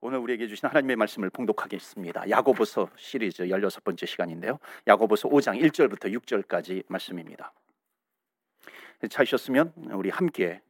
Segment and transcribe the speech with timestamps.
[0.00, 2.30] 오늘 우리에게 주신 하나님의 말씀을 봉독하겠습니다.
[2.30, 4.60] 야고보서 시리즈 16번째 시간인데요.
[4.86, 7.52] 야고보서 5장 1절부터 6절까지 말씀입니다.
[9.10, 10.60] 찾으셨으면 우리 함께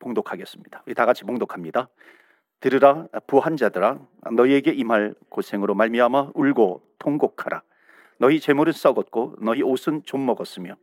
[0.00, 0.82] 봉독하겠습니다.
[0.84, 1.88] 우리 다 같이 봉독합니다.
[2.58, 4.00] 들으라 부한 자들아
[4.32, 7.62] 너희에게 임할 고생으로 말미암아 울고 통곡하라
[8.18, 10.74] 너희 재물은 썩었고 너희 옷은 좀 먹었으며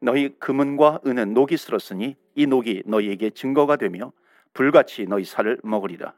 [0.00, 4.12] 너희 금은과 은은 녹이 슬었으니 이 녹이 너희에게 증거가 되며
[4.52, 6.12] 불같이 너희 살을 먹으리라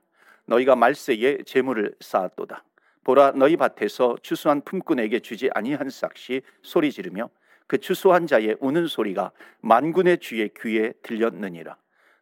[0.46, 2.64] 너희가 말세에 재물을 쌓았도다.
[3.04, 7.30] 보라 너희 밭에서 추수한 품꾼에게 주지 아니한 싹시 소리 지르며
[7.68, 11.76] 그 추수한 자의 우는 소리가 만군의 주의 귀에 들렸느니라.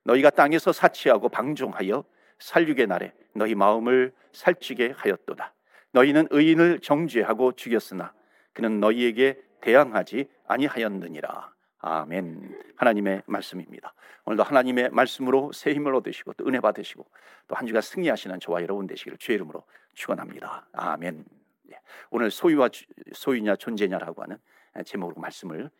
[0.05, 2.05] 너희가 땅에서 사치하고 방종하여
[2.38, 5.54] 살육의 날에 너희 마음을 살찌게 하였도다.
[5.93, 8.12] 너희는 의인을 정죄하고 죽였으나
[8.52, 11.53] 그는 너희에게 대항하지 아니하였느니라.
[11.87, 12.59] 아멘.
[12.77, 13.93] 하나님의 말씀입니다.
[14.24, 17.07] 오늘도 하나님의 말씀으로 새 힘을 얻으시고 또 은혜 받으시고
[17.47, 20.66] 또 한 주간 승리하시는 저와 여러분 되시기를 주의 이름으로 축원합니다.
[20.73, 21.24] 아멘.
[21.73, 21.80] 예.
[22.10, 22.71] 오늘 소유와
[23.13, 24.38] 소유냐 존재냐라고 하는
[24.87, 25.71] 제목으로 말씀을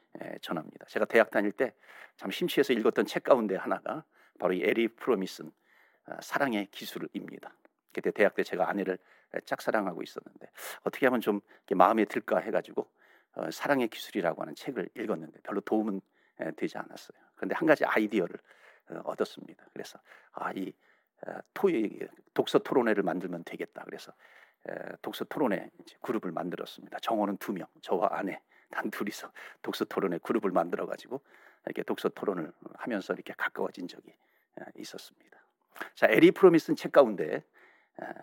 [0.43, 0.85] 전합니다.
[0.89, 1.73] 제가 대학 다닐 때
[2.17, 4.05] 참 심취해서 읽었던 책 가운데 하나가
[4.39, 5.51] 바로 이 에리 프로미슨
[6.07, 7.53] 아, 사랑의 기술입니다.
[7.93, 8.99] 그때 대학 때 제가 아내를
[9.47, 10.51] 짝사랑하고 있었는데
[10.83, 11.41] 어떻게 하면 좀
[11.73, 12.89] 마음에 들까 해가지고
[13.37, 16.01] 어, 사랑의 기술이라고 하는 책을 읽었는데 별로 도움은
[16.57, 17.19] 되지 않았어요.
[17.37, 18.37] 그런데 한 가지 아이디어를
[18.91, 19.67] 어, 얻었습니다.
[19.73, 19.99] 그래서
[20.33, 20.73] 아이
[21.27, 21.39] 어,
[22.35, 23.83] 독서 토론회를 만들면 되겠다.
[23.85, 24.13] 그래서
[25.03, 25.69] 독서 토론회
[26.01, 26.99] 그룹을 만들었습니다.
[27.01, 28.41] 정원은 두 명, 저와 아내
[28.71, 29.31] 단 둘이서
[29.63, 31.21] 독서 토론회 그룹을 만들어 가지고
[31.67, 34.15] 이렇게 독서 토론을 하면서 이렇게 가까워진 적이
[34.77, 35.39] 있었습니다.
[35.95, 37.45] 자, 에리 프로미슨 책 가운데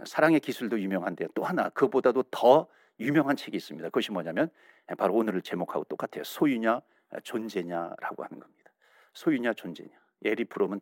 [0.05, 2.67] 사랑의 기술도 유명한데 또 하나 그보다도 더
[2.99, 3.89] 유명한 책이 있습니다.
[3.89, 4.49] 그것이 뭐냐면
[4.97, 6.23] 바로 오늘을 제목하고 똑같아요.
[6.23, 6.81] 소유냐
[7.23, 8.71] 존재냐라고 하는 겁니다.
[9.13, 9.89] 소유냐 존재냐.
[10.23, 10.79] 에리 프롬은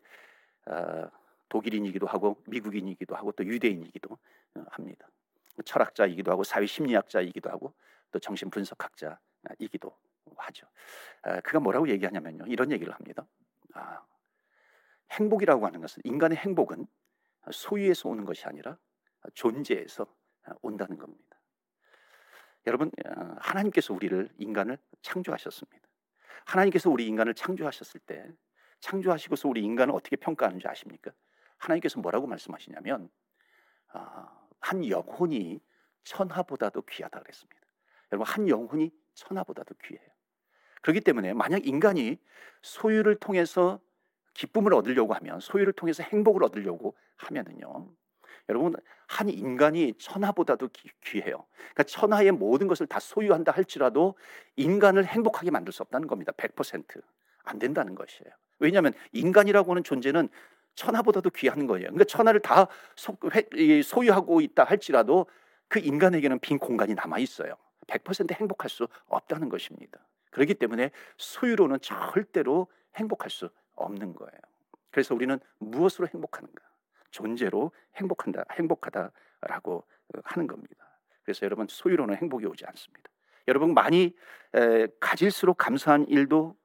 [0.67, 1.09] 어,
[1.47, 4.17] 독일인이기도 하고 미국인이기도 하고 또 유대인이기도
[4.55, 5.07] 어, 합니다.
[5.65, 7.73] 철학자이기도 하고 사회 심리학자이기도 하고
[8.11, 9.95] 또 정신 분석학자이기도
[10.37, 10.67] 하죠.
[11.23, 12.45] 아, 그가 뭐라고 얘기하냐면요.
[12.47, 13.25] 이런 얘기를 합니다.
[13.73, 14.03] 아,
[15.11, 16.85] 행복이라고 하는 것은 인간의 행복은
[17.51, 18.77] 소유에서 오는 것이 아니라
[19.33, 20.05] 존재에서
[20.61, 21.28] 온다는 겁니다.
[22.67, 25.87] 여러분 어, 하나님께서 우리를 인간을 창조하셨습니다.
[26.45, 28.27] 하나님께서 우리 인간을 창조하셨을 때
[28.79, 31.11] 창조하시고서 우리 인간을 어떻게 평가하는지 아십니까?
[31.57, 33.09] 하나님께서 뭐라고 말씀하시냐면
[33.89, 35.59] 아, 한 영혼이
[36.03, 37.59] 천하보다도 귀하다 그랬습니다.
[38.11, 40.07] 여러분 한 영혼이 천하보다도 귀해요.
[40.81, 42.17] 그렇기 때문에 만약 인간이
[42.61, 43.79] 소유를 통해서
[44.33, 47.93] 기쁨을 얻으려고 하면 소유를 통해서 행복을 얻으려고 하면은요
[48.49, 48.75] 여러분
[49.07, 50.69] 한 인간이 천하보다도
[51.03, 51.45] 귀 해요.
[51.55, 54.15] 그러니까 천하의 모든 것을 다 소유한다 할지라도
[54.55, 56.31] 인간을 행복하게 만들 수 없다는 겁니다.
[56.33, 58.31] 100%안 된다는 것이에요.
[58.59, 60.29] 왜냐하면 인간이라고 하는 존재는
[60.75, 61.85] 천하보다도 귀한 거예요.
[61.85, 62.67] 그러니까 천하를 다
[63.83, 65.27] 소유하고 있다 할지라도
[65.67, 67.55] 그 인간에게는 빈 공간이 남아 있어요.
[67.87, 69.99] 100% 행복할 수 없다는 것입니다.
[70.31, 74.39] 그렇기 때문에 소유로는 절대로 행복할 수 없는 거예요.
[74.91, 76.68] 그래서 우리는 무엇으로 행복하는가?
[77.11, 80.85] 존재로 행복한다, 행복하다라고 어, 하는 겁니다.
[81.23, 83.09] 그래서 여러분 소유로는 행복이 오지 않습니다.
[83.47, 84.15] 여러분 많이
[84.53, 86.55] 에, 가질수록 감사한 일도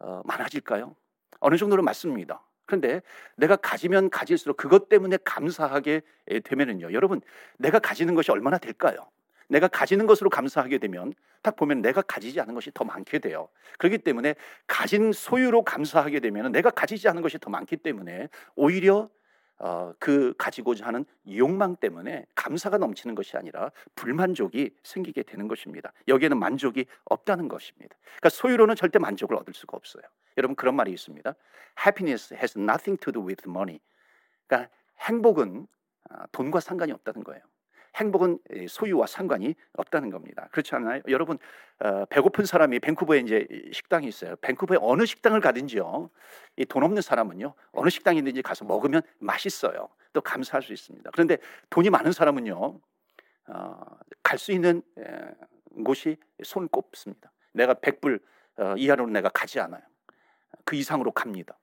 [0.00, 0.94] 어, 많아질까요?
[1.40, 2.42] 어느 정도는 맞습니다.
[2.66, 3.00] 그런데
[3.36, 6.02] 내가 가지면 가질수록 그것 때문에 감사하게
[6.44, 6.92] 되면은요.
[6.92, 7.22] 여러분
[7.58, 9.08] 내가 가지는 것이 얼마나 될까요?
[9.48, 13.48] 내가 가지는 것으로 감사하게 되면 딱 보면 내가 가지지 않은 것이 더 많게 돼요.
[13.78, 14.34] 그렇기 때문에
[14.66, 19.08] 가진 소유로 감사하게 되면 내가 가지지 않은 것이 더 많기 때문에 오히려
[19.60, 21.04] 어, 그 가지고자 하는
[21.36, 25.92] 욕망 때문에 감사가 넘치는 것이 아니라 불만족이 생기게 되는 것입니다.
[26.06, 27.96] 여기에는 만족이 없다는 것입니다.
[28.04, 30.02] 그러니까 소유로는 절대 만족을 얻을 수가 없어요.
[30.36, 31.34] 여러분 그런 말이 있습니다.
[31.84, 33.80] Happiness has nothing to do with money.
[34.46, 34.70] 그러니까
[35.00, 35.66] 행복은
[36.10, 37.42] 아, 돈과 상관이 없다는 거예요.
[37.98, 38.38] 행복은
[38.68, 40.48] 소유와 상관이 없다는 겁니다.
[40.52, 41.02] 그렇지 않나요?
[41.08, 41.38] 여러분
[41.80, 44.36] 어, 배고픈 사람이 밴쿠버에 이제 식당이 있어요.
[44.36, 46.10] 밴쿠버에 어느 식당을 가든지요.
[46.56, 47.54] 이 돈 없는 사람은요.
[47.72, 49.88] 어느 식당이든지 가서 먹으면 맛있어요.
[50.12, 51.10] 또 감사할 수 있습니다.
[51.12, 51.38] 그런데
[51.70, 52.80] 돈이 많은 사람은요.
[53.48, 53.80] 어,
[54.22, 57.32] 갈 수 있는 에, 곳이 손 꼽습니다.
[57.52, 58.20] 내가 100불
[58.58, 59.82] 어, 이하로는 내가 가지 않아요.
[60.64, 61.58] 그 이상으로 갑니다.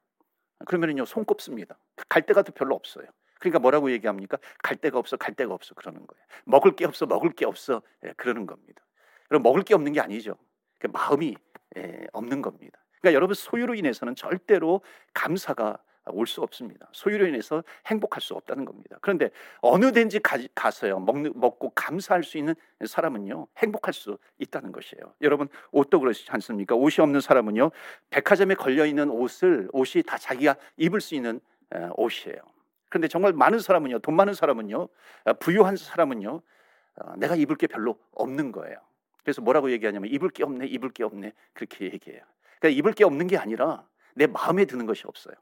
[0.66, 1.78] 그러면은요 손 꼽습니다.
[2.10, 3.06] 갈 데가 또 별로 없어요.
[3.40, 4.38] 그러니까 뭐라고 얘기합니까?
[4.64, 6.26] 갈 데가 없어, 갈 데가 없어 그러는 거예요.
[6.46, 8.82] 먹을 게 없어, 먹을 게 없어 예, 그러는 겁니다.
[9.28, 10.36] 그럼 먹을 게 없는 게 아니죠.
[10.80, 11.36] 그 마음이
[11.78, 12.80] 예, 없는 겁니다.
[13.02, 14.82] 그러니까 여러분 소유로 인해서는 절대로
[15.14, 15.78] 감사가
[16.08, 16.88] 올 수 없습니다.
[16.92, 18.98] 소유로 인해서 행복할 수 없다는 겁니다.
[19.02, 22.54] 그런데 어느 덴지 가, 서요 먹는, 먹고 감사할 수 있는
[22.86, 25.14] 사람은요 행복할 수 있다는 것이에요.
[25.22, 26.76] 여러분 옷도 그렇지 않습니까?
[26.76, 27.72] 옷이 없는 사람은요
[28.12, 31.40] 백화점에 걸려 있는 옷을 옷이 다 자기가 입을 수 있는
[31.96, 32.38] 옷이에요.
[32.96, 34.88] 그런데 정말 많은 사람은요, 돈 많은 사람은요,
[35.26, 36.42] 아, 부유한 사람은요,
[36.96, 38.78] 어, 내가 입을 게 별로 없는 거예요.
[39.22, 42.22] 그래서 뭐라고 얘기하냐면 입을 게 없네, 입을 게 없네 그렇게 얘기해요.
[42.58, 45.36] 그러니까 입을 게 없는 게 아니라 내 마음에 드는 것이 없어요.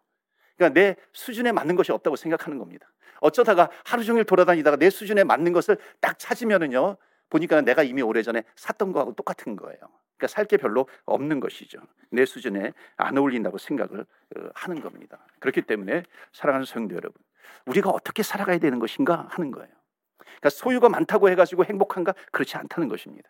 [0.57, 2.91] 그러니까 내 수준에 맞는 것이 없다고 생각하는 겁니다.
[3.21, 6.97] 어쩌다가 하루 종일 돌아다니다가 내 수준에 맞는 것을 딱 찾으면은요,
[7.29, 9.77] 보니까 내가 이미 오래전에 샀던 거하고 똑같은 거예요.
[10.17, 11.79] 그러니까 살 게 별로 없는 것이죠.
[12.09, 15.19] 내 수준에 안 어울린다고 생각을 어, 하는 겁니다.
[15.39, 17.21] 그렇기 때문에 사랑하는 성도 여러분,
[17.65, 19.69] 우리가 어떻게 살아가야 되는 것인가 하는 거예요.
[20.17, 23.29] 그러니까 소유가 많다고 해가지고 행복한가 그렇지 않다는 것입니다.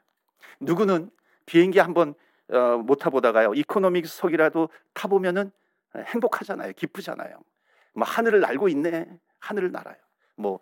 [0.59, 1.09] 누구는
[1.45, 2.13] 비행기 한번
[2.49, 5.51] 어, 못 타보다가요 이코노믹석이라도 타보면은
[5.95, 7.37] 행복하잖아요, 기쁘잖아요.
[7.93, 9.07] 뭐 하늘을 날고 있네,
[9.39, 9.95] 하늘을 날아요.
[10.35, 10.59] 뭐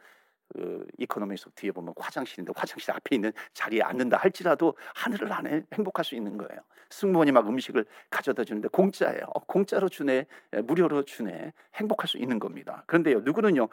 [0.53, 6.15] 그 이코노미석 뒤에 보면 화장실인데 화장실 앞에 있는 자리에 앉는다 할지라도 하늘을 안에 행복할 수
[6.15, 6.61] 있는 거예요.
[6.89, 9.23] 승무원이 막 음식을 가져다 주는데 공짜예요.
[9.33, 10.25] 어, 공짜로 주네,
[10.65, 12.83] 무료로 주네, 행복할 수 있는 겁니다.
[12.87, 13.69] 그런데요, 누구는요,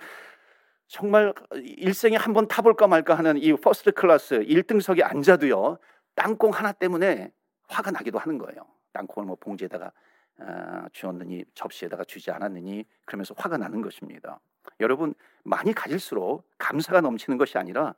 [0.86, 5.78] 정말 일생에 한 번 타볼까 말까 하는 이 first class 1등석에 앉아도요,
[6.14, 7.32] 땅콩 하나 때문에
[7.68, 8.66] 화가 나기도 하는 거예요.
[8.92, 9.92] 땅콩을 뭐 봉지에다가
[10.40, 14.38] 어, 주었느니 접시에다가 주지 않았느니 그러면서 화가 나는 것입니다.
[14.80, 17.94] 여러분 많이 가질수록 감사가 넘치는 것이 아니라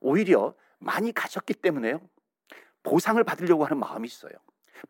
[0.00, 2.00] 오히려 많이 가졌기 때문에요.
[2.82, 4.32] 보상을 받으려고 하는 마음이 있어요.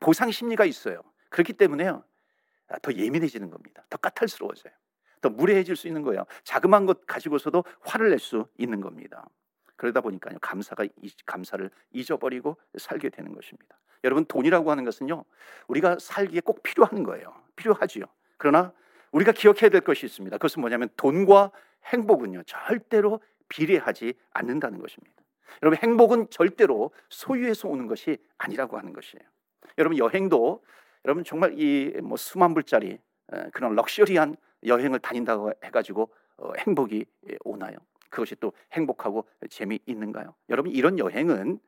[0.00, 1.02] 보상 심리가 있어요.
[1.28, 2.02] 그렇기 때문에요.
[2.68, 3.84] 아, 더 예민해지는 겁니다.
[3.90, 4.72] 더 까탈스러워져요.
[5.20, 6.24] 더 무례해질 수 있는 거예요.
[6.44, 9.28] 자그마한 것 가지고서도 화를 낼 수 있는 겁니다.
[9.76, 10.38] 그러다 보니까요.
[10.40, 10.86] 감사가
[11.26, 13.78] 감사를 잊어버리고 살게 되는 것입니다.
[14.04, 15.24] 여러분 돈이라고 하는 것은요.
[15.68, 17.34] 우리가 살기에 꼭 필요한 거예요.
[17.56, 18.04] 필요하지요.
[18.36, 18.72] 그러나
[19.12, 20.36] 우리가 기억해야 될 것이 있습니다.
[20.36, 21.52] 그것은 뭐냐면 돈과
[21.86, 22.42] 행복은요.
[22.44, 25.14] 절대로 비례하지 않는다는 것입니다.
[25.62, 29.22] 여러분 행복은 절대로 소유에서 오는 것이 아니라고 하는 것이에요.
[29.78, 30.62] 여러분 여행도
[31.04, 32.98] 여러분 정말 이 뭐 수만 불짜리
[33.52, 37.04] 그런 럭셔리한 여행을 다닌다고 해가지고 어, 행복이
[37.44, 37.76] 오나요?
[38.10, 40.34] 그것이 또 행복하고 재미있는가요?
[40.50, 41.58] 여러분 이런 여행은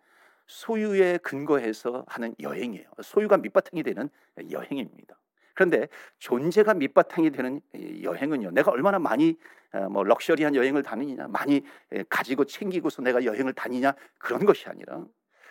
[0.46, 2.86] 소유에 근거해서 하는 여행이에요.
[3.02, 4.08] 소유가 밑바탕이 되는
[4.50, 5.16] 여행입니다.
[5.54, 7.60] 그런데 존재가 밑바탕이 되는
[8.02, 8.50] 여행은요.
[8.50, 9.38] 내가 얼마나 많이
[9.72, 11.62] 어, 뭐 럭셔리한 여행을 다니냐, 많이
[12.08, 15.04] 가지고 챙기고서 내가 여행을 다니냐 그런 것이 아니라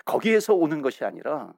[0.06, 1.54] 거기에서 오는 것이 아니라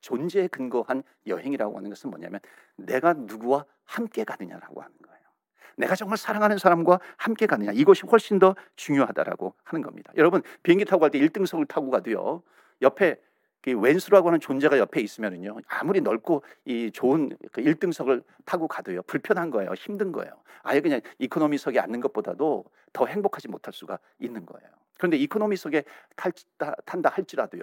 [0.00, 2.40] 존재에 근거한 여행이라고 하는 것은 뭐냐면
[2.76, 5.18] 내가 누구와 함께 가느냐라고 하는 거예요.
[5.76, 10.12] 내가 정말 사랑하는 사람과 함께 가느냐 이것이 훨씬 더 중요하다라고 하는 겁니다.
[10.16, 12.42] 여러분 비행기 타고 갈 때 1등석을 타고 가도요.
[12.82, 13.20] 옆에
[13.74, 19.72] 왼수라고 하는 존재가 옆에 있으면은요 아무리 넓고 이 좋은 그 1등석을 타고 가도요 불편한 거예요
[19.74, 20.32] 힘든 거예요.
[20.62, 24.68] 아예 그냥 이코노미석에 앉는 것보다도 더 행복하지 못할 수가 있는 거예요.
[24.98, 25.84] 그런데 이코노미석에
[26.16, 27.62] 탈다, 탄다 할지라도요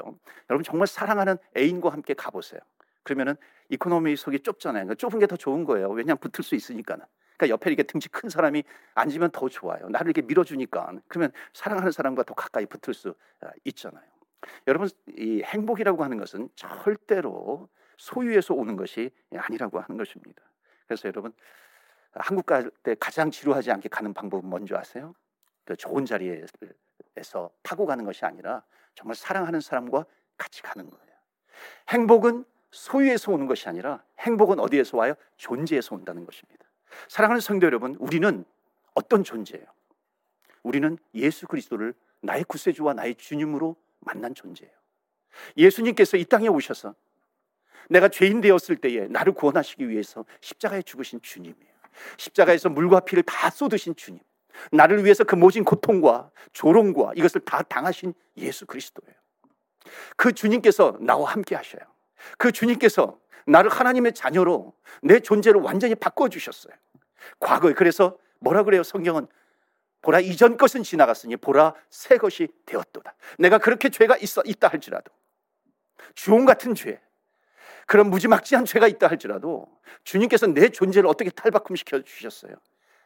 [0.49, 2.61] 여러분 정말 사랑하는 애인과 함께 가보세요.
[3.03, 3.35] 그러면은
[3.69, 4.85] 이코노미석이 좁잖아요.
[4.85, 5.89] 그러니까 좁은 게 더 좋은 거예요.
[5.89, 7.05] 왜냐하면 붙을 수 있으니까는.
[7.37, 8.63] 그러니까 옆에 이렇게 등치 큰 사람이
[8.93, 9.89] 앉으면 더 좋아요.
[9.89, 10.93] 나를 이렇게 밀어주니까.
[11.07, 14.03] 그러면 사랑하는 사람과 더 가까이 붙을 수 아, 있잖아요
[14.67, 20.41] 여러분 이 행복이라고 하는 것은 절대로 소유에서 오는 것이 아니라고 하는 것입니다.
[20.87, 21.33] 그래서 여러분
[22.13, 25.13] 한국 갈 때 가장 지루하지 않게 가는 방법은 뭔지 아세요?
[25.65, 28.63] 그 좋은 자리에서 타고 가는 것이 아니라
[28.93, 30.05] 정말 사랑하는 사람과
[30.37, 31.15] 같이 가는 거예요.
[31.89, 35.13] 행복은 소유에서 오는 것이 아니라 행복은 어디에서 와요?
[35.37, 36.65] 존재에서 온다는 것입니다.
[37.07, 38.45] 사랑하는 성도 여러분, 우리는
[38.93, 39.65] 어떤 존재예요?
[40.63, 43.75] 우리는 예수 그리스도를 나의 구세주와 나의 주님으로
[44.05, 44.71] 만난 존재예요.
[45.57, 46.95] 예수님께서 이 땅에 오셔서
[47.89, 51.75] 내가 죄인 되었을 때에 나를 구원하시기 위해서 십자가에 죽으신 주님이에요.
[52.17, 54.21] 십자가에서 물과 피를 다 쏟으신 주님.
[54.71, 59.13] 나를 위해서 그 모진 고통과 조롱과 이것을 다 당하신 예수 그리스도예요.
[60.15, 61.81] 그 주님께서 나와 함께 하셔요.
[62.37, 66.73] 그 주님께서 나를 하나님의 자녀로 내 존재를 완전히 바꿔 주셨어요.
[67.39, 68.81] 과거에 그래서 뭐라 그래요?
[68.83, 69.27] 성경은
[70.05, 73.15] 보라 이전 것은 지나갔으니 보라 새 것이 되었도다.
[73.39, 75.11] 내가 그렇게 죄가 있어 있다 할지라도
[76.13, 77.01] 주홍 같은 죄,
[77.87, 79.67] 그런 무지막지한 죄가 있다 할지라도
[80.03, 82.53] 주님께서 내 존재를 어떻게 탈바꿈시켜 주셨어요?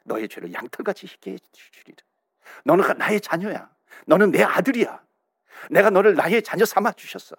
[0.03, 2.03] 너의 죄를 양털같이 해 주리라.
[2.65, 3.69] 너는 나의 자녀야.
[4.05, 5.01] 너는 내 아들이야.
[5.69, 7.37] 내가 너를 나의 자녀 삼아 주셨어.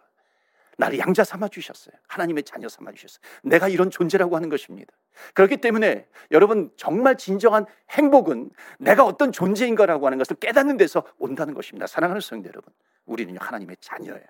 [0.81, 1.95] 나를 양자 삼아 주셨어요.
[2.09, 3.21] 하나님의 자녀 삼아 주셨어요.
[3.43, 4.93] 내가 이런 존재라고 하는 것입니다.
[5.35, 11.87] 그렇기 때문에 여러분 정말 진정한 행복은 내가 어떤 존재인가라고 하는 것을 깨닫는 데서 온다는 것입니다.
[11.87, 12.73] 사랑하는 성도 여러분,
[13.05, 14.27] 우리는 하나님의 자녀예요.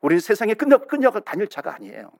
[0.00, 2.10] 우리는 세상에 끈적 끈적을 다닐 자가 아니에요.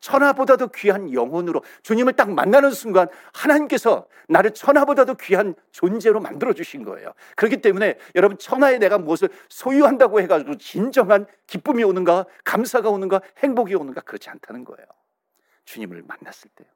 [0.00, 7.12] 천하보다도 귀한 영혼으로 주님을 딱 만나는 순간 하나님께서 나를 천하보다도 귀한 존재로 만들어 주신 거예요.
[7.36, 14.00] 그렇기 때문에 여러분 천하에 내가 무엇을 소유한다고 해가지고 진정한 기쁨이 오는가, 감사가 오는가, 행복이 오는가
[14.00, 14.86] 그렇지 않다는 거예요.
[15.64, 16.68] 주님을 만났을 때요.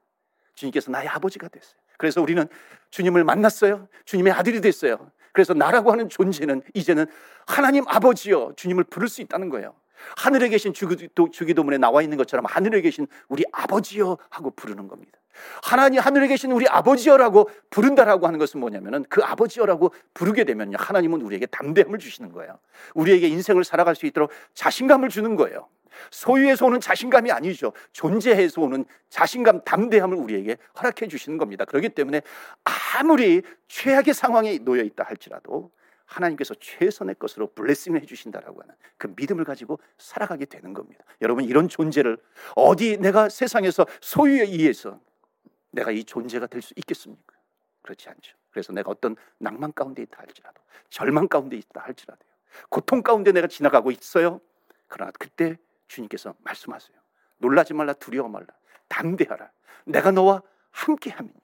[0.54, 1.80] 주님께서 나의 아버지가 됐어요.
[1.97, 2.47] 그래서 우리는
[2.90, 3.88] 주님을 만났어요.
[4.04, 5.11] 주님의 아들이 됐어요.
[5.33, 7.07] 그래서 나라고 하는 존재는 이제는
[7.47, 9.75] 하나님 아버지여 주님을 부를 수 있다는 거예요.
[10.16, 15.19] 하늘에 계신 주기도, 주기도문에 나와 있는 것처럼 하늘에 계신 우리 아버지여 하고 부르는 겁니다.
[15.62, 20.76] 하나님 하늘에 계신 우리 아버지여라고 부른다라고 하는 것은 뭐냐면은 그 아버지여라고 부르게 되면요.
[20.78, 22.59] 하나님은 우리에게 담대함을 주시는 거예요.
[22.95, 25.69] 우리에게 인생을 살아갈 수 있도록 자신감을 주는 거예요.
[26.11, 27.73] 소유에서 오는 자신감이 아니죠.
[27.92, 31.64] 존재에서 오는 자신감, 담대함을 우리에게 허락해 주시는 겁니다.
[31.64, 32.23] 그렇기 때문에
[32.99, 35.71] 아무리 최악의 상황에 놓여 있다 할지라도
[36.11, 41.05] 하나님께서 최선의 것으로 블레싱을 해주신다라고 하는 그 믿음을 가지고 살아가게 되는 겁니다.
[41.23, 42.19] 여러분 이런 존재를
[42.57, 45.00] 어디 내가 세상에서 소유에 의해서
[45.71, 47.35] 내가 이 존재가 될 수 있겠습니까?
[47.83, 48.37] 그렇지 않죠.
[48.50, 52.21] 그래서 내가 어떤 낭만 가운데 있다 할지라도 절망 가운데 있다 할지라도
[52.69, 54.40] 고통 가운데 내가 지나가고 있어요.
[54.88, 56.97] 그러나 그때 주님께서 말씀하세요.
[57.38, 58.47] 놀라지 말라 두려워 말라
[58.88, 59.50] 담대하라.
[59.85, 61.40] 내가 너와 함께 함이니라.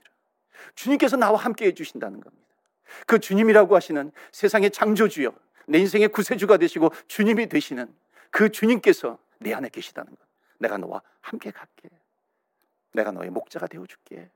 [0.74, 2.45] 주님께서 나와 함께 해 주신다는 겁니다.
[3.06, 5.32] 그 주님이라고 하시는 세상의 창조주여
[5.68, 7.92] 내 인생의 구세주가 되시고 주님이 되시는
[8.30, 10.18] 그 주님께서 내 안에 계시다는 것.
[10.58, 11.88] 내가 너와 함께 갈게.
[12.92, 14.30] 내가 너의 목자가 되어 줄게.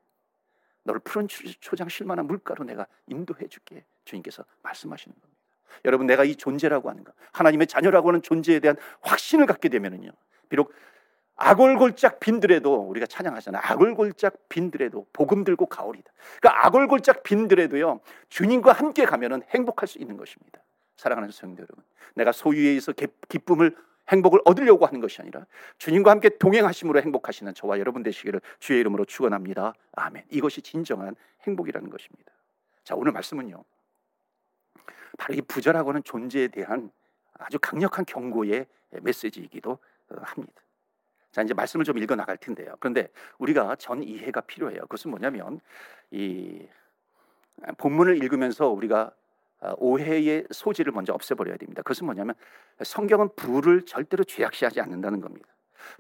[0.83, 3.85] 너를 푸른 초장 실 만한 물가로 내가 인도해 줄게.
[4.05, 5.41] 주님께서 말씀하시는 겁니다.
[5.85, 10.11] 여러분 내가 이 존재라고 하는 것, 하나님의 자녀라고 하는 존재에 대한 확신을 갖게 되면은요.
[10.49, 10.73] 비록
[11.41, 13.63] 아골골짝 빈들에도 우리가 찬양하잖아요.
[13.65, 16.13] 아골골짝 빈들에도 복음 들고 가오리다.
[16.39, 18.01] 그러니까 아골골짝 빈들에도요.
[18.29, 20.61] 주님과 함께 가면은 행복할 수 있는 것입니다.
[20.97, 21.83] 사랑하는 성도 여러분.
[22.15, 22.93] 내가 소유에 의해서
[23.29, 23.75] 기쁨을
[24.11, 25.47] 행복을 얻으려고 하는 것이 아니라
[25.79, 29.73] 주님과 함께 동행하심으로 행복하시는 저와 여러분 되시기를 주의 이름으로 축원합니다.
[29.93, 30.25] 아멘.
[30.29, 32.33] 이것이 진정한 행복이라는 것입니다.
[32.85, 33.65] 자, 오늘 말씀은요.
[35.17, 36.91] 바로 이 부자라고 하는 존재에 대한
[37.39, 39.79] 아주 강력한 경고의 메시지이기도
[40.23, 40.61] 합니다.
[41.31, 42.75] 자, 이제 말씀을 좀 읽어 나갈 텐데요.
[42.81, 43.09] 그런데
[43.39, 44.81] 우리가 전 이해가 필요해요.
[44.83, 45.61] 그것은 뭐냐면
[46.11, 46.67] 이
[47.79, 49.13] 본문을 읽으면서 우리가
[49.61, 51.83] 어, 오해의 소지를 먼저 없애버려야 됩니다.
[51.83, 52.35] 그것은 뭐냐면
[52.83, 55.49] 성경은 부를 절대로 죄악시하지 않는다는 겁니다.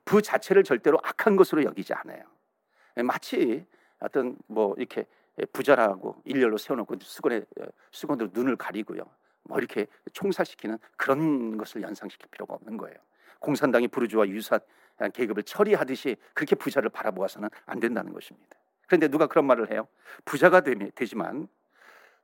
[0.04, 2.22] 부 자체를 절대로 악한 것으로 여기지 않아요.
[3.04, 3.66] 마치
[3.98, 5.04] 어떤 뭐 이렇게
[5.52, 7.42] 부자라고 일렬로 세워놓고 수건에
[7.90, 9.02] 수건으로 눈을 가리고요.
[9.44, 12.96] 뭐 이렇게 총살시키는 그런 것을 연상시킬 필요가 없는 거예요.
[13.40, 14.60] 공산당이 부르주아 유사
[15.08, 18.56] 계급을 처리하듯이 그렇게 부자를 바라보아서는 안 된다는 것입니다.
[18.86, 19.86] 그런데 누가 그런 말을 해요?
[20.24, 21.48] 부자가 되지만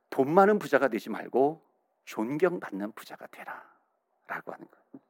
[0.09, 1.61] 돈 많은 부자가 되지 말고
[2.05, 3.63] 존경받는 부자가 되라.
[4.27, 5.03] 라고 하는 거예요.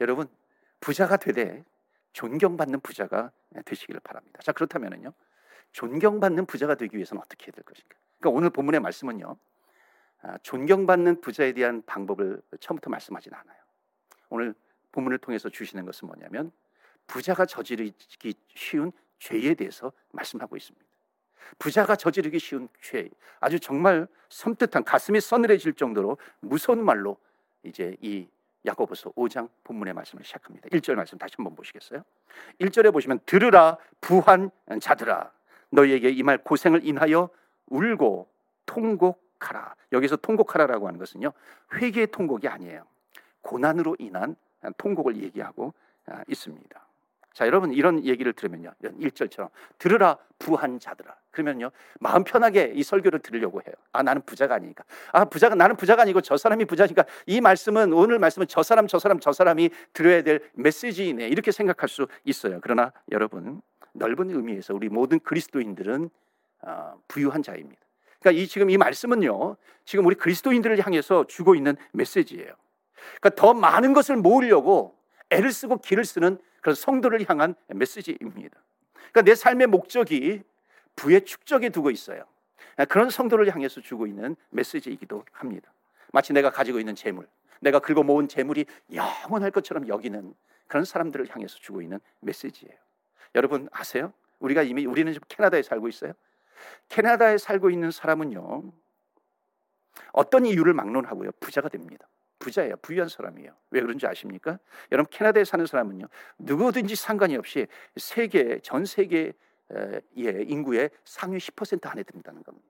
[0.00, 0.28] 여러분,
[0.80, 1.64] 부자가 되되
[2.12, 3.32] 존경받는 부자가
[3.64, 4.40] 되시기를 바랍니다.
[4.42, 5.12] 자, 그렇다면요.
[5.72, 7.96] 존경받는 부자가 되기 위해서는 어떻게 해야 될 것인가?
[8.18, 9.36] 그러니까 오늘 본문의 말씀은요.
[10.22, 13.58] 아, 존경받는 부자에 대한 방법을 처음부터 말씀하진 않아요.
[14.30, 14.54] 오늘
[14.92, 16.52] 본문을 통해서 주시는 것은 뭐냐면
[17.06, 20.84] 부자가 저지르기 쉬운 죄에 대해서 말씀하고 있습니다.
[21.58, 23.08] 부자가 저지르기 쉬운 죄,
[23.40, 27.16] 아주 정말 섬뜩한 가슴이 서늘해질 정도로 무서운 말로
[27.62, 28.26] 이제 이
[28.66, 30.68] 야고보서 5장 본문의 말씀을 시작합니다.
[30.70, 32.02] 1절 말씀 다시 한번 보시겠어요?
[32.60, 35.30] 1절에 보시면 들으라 부한 자들아
[35.70, 37.28] 너희에게 이 말 고생을 인하여
[37.66, 38.28] 울고
[38.66, 39.74] 통곡하라.
[39.92, 41.32] 여기서 통곡하라라고 하는 것은요.
[41.74, 42.86] 회개의 통곡이 아니에요.
[43.42, 44.34] 고난으로 인한
[44.78, 45.74] 통곡을 얘기하고
[46.06, 46.86] 아, 있습니다.
[47.34, 48.72] 자, 여러분 이런 얘기를 들으면요.
[48.80, 51.16] 이런 1절처럼 들으라 부한 자들아.
[51.32, 51.72] 그러면요.
[51.98, 53.74] 마음 편하게 이 설교를 들으려고 해요.
[53.92, 54.84] 아, 나는 부자가 아니니까.
[55.12, 59.00] 아, 부자가 나는 부자가 아니고 저 사람이 부자니까 이 말씀은 오늘 말씀은 저 사람 저
[59.00, 61.26] 사람 저 사람이 들어야 될 메시지이네.
[61.26, 62.60] 이렇게 생각할 수 있어요.
[62.62, 63.60] 그러나 여러분
[63.94, 66.10] 넓은 의미에서 우리 모든 그리스도인들은
[66.62, 67.80] 어, 부유한 자입니다.
[68.20, 69.56] 그러니까 이 지금 이 말씀은요.
[69.84, 72.54] 지금 우리 그리스도인들을 향해서 주고 있는 메시지예요.
[73.20, 74.96] 그러니까 더 많은 것을 모으려고
[75.30, 78.58] 애를 쓰고 길을 쓰는 그런 성도를 향한 메시지입니다.
[78.94, 80.42] 그러니까 내 삶의 목적이
[80.96, 82.24] 부의 축적에 두고 있어요.
[82.88, 85.70] 그런 성도를 향해서 주고 있는 메시지이기도 합니다.
[86.10, 87.28] 마치 내가 가지고 있는 재물,
[87.60, 90.34] 내가 긁어 모은 재물이 영원할 것처럼 여기는
[90.66, 92.74] 그런 사람들을 향해서 주고 있는 메시지예요.
[93.34, 94.14] 여러분 아세요?
[94.38, 96.14] 우리가 이미 우리는 지금 캐나다에 살고 있어요.
[96.88, 98.72] 캐나다에 살고 있는 사람은요.
[100.12, 101.32] 어떤 이유를 막론하고요.
[101.40, 102.08] 부자가 됩니다.
[102.44, 102.76] 부자예요.
[102.82, 103.52] 부유한 사람이에요.
[103.70, 104.58] 왜 그런지 아십니까?
[104.92, 106.06] 여러분 캐나다에 사는 사람은요.
[106.38, 109.32] 누구든지 상관이 없이 세계 전 세계
[109.70, 110.02] 의
[110.46, 112.68] 인구의 상위 10% 안에 든다는 겁니다.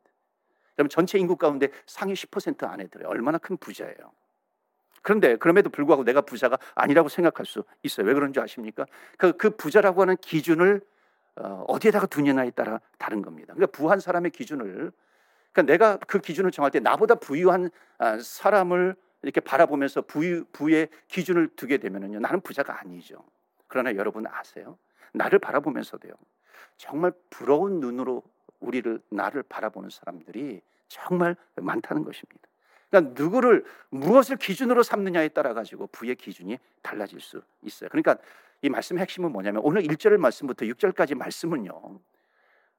[0.79, 3.09] 여러분 전체 인구 가운데 상위 10% 안에 들어요.
[3.09, 4.13] 얼마나 큰 부자예요.
[5.03, 8.07] 그런데 그럼에도 불구하고 내가 부자가 아니라고 생각할 수 있어요.
[8.07, 8.87] 왜 그런지 아십니까?
[9.19, 10.81] 그, 그 부자라고 하는 기준을
[11.37, 13.55] 어, 디에다가 두느냐에 따라 다른 겁니다.
[13.55, 14.93] 그러니까 부한 사람의 기준을
[15.53, 21.57] 그러니까 내가 그 기준을 정할 때 나보다 부유한 아, 사람을 이렇게 바라보면서 부, 부의 기준을
[21.57, 23.25] 두게 되면은요, 나는 부자가 아니죠.
[23.67, 24.79] 그러나 여러분 아세요?
[25.13, 26.13] 나를 바라보면서도요,
[26.77, 28.23] 정말 부러운 눈으로
[28.61, 32.43] 우리를 나를 바라보는 사람들이 정말 많다는 것입니다.
[32.91, 37.89] 그러니까 누구를 무엇을 기준으로 삼느냐에 따라 가지고 부의 기준이 달라질 수 있어요.
[37.91, 38.19] 그러니까
[38.63, 42.01] 이 말씀의 핵심은 뭐냐면 오늘 1절 말씀부터 6절까지 말씀은요.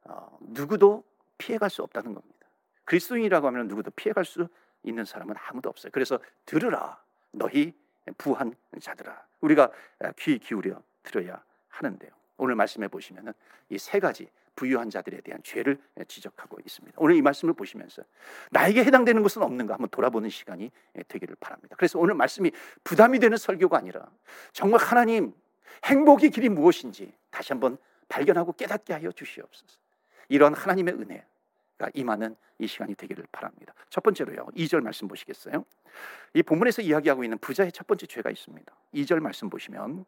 [0.04, 1.04] 어, 누구도
[1.38, 2.48] 피해갈 수 없다는 겁니다.
[2.86, 4.48] 그리스도인이라고 하면 누구도 피해갈 수
[4.86, 5.92] 있는 사람은 아무도 없어요.
[5.92, 7.02] 그래서 들으라
[7.32, 7.74] 너희
[8.18, 9.26] 부한 자들아.
[9.42, 9.72] 우리가
[10.18, 12.12] 귀 기울여 들어야 하는데요.
[12.38, 13.34] 오늘 말씀해 보시면은
[13.70, 15.78] 이 세 가지 부유한 자들에 대한 죄를
[16.08, 16.96] 지적하고 있습니다.
[17.00, 18.04] 오늘 이 말씀을 보시면서
[18.52, 20.72] 나에게 해당되는 것은 없는가 한번 돌아보는 시간이
[21.10, 21.76] 되기를 바랍니다.
[21.78, 22.52] 그래서 오늘 말씀이
[22.86, 24.08] 부담이 되는 설교가 아니라
[24.54, 25.34] 정말 하나님
[25.84, 27.78] 행복의 길이 무엇인지 다시 한번
[28.08, 29.78] 발견하고 깨닫게 하여 주시옵소서.
[30.30, 31.26] 이런 하나님의 은혜가
[31.94, 33.74] 임하는 이 시간이 되기를 바랍니다.
[33.90, 34.48] 첫 번째로요.
[34.56, 35.66] 2절 말씀 보시겠어요?
[36.34, 38.76] 이 본문에서 이야기하고 있는 부자의 첫 번째 죄가 있습니다.
[38.94, 40.06] 2절 말씀 보시면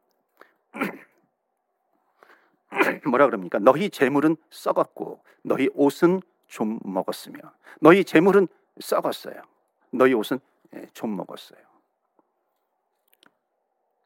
[3.10, 3.60] 뭐라 그럽니까?
[3.60, 7.40] 너희 재물은 썩었고 너희 옷은 좀 먹었으며
[7.80, 8.48] 너희 재물은
[8.80, 9.42] 썩었어요.
[9.92, 10.40] 너희 옷은
[10.76, 11.60] 예, 좀 먹었어요.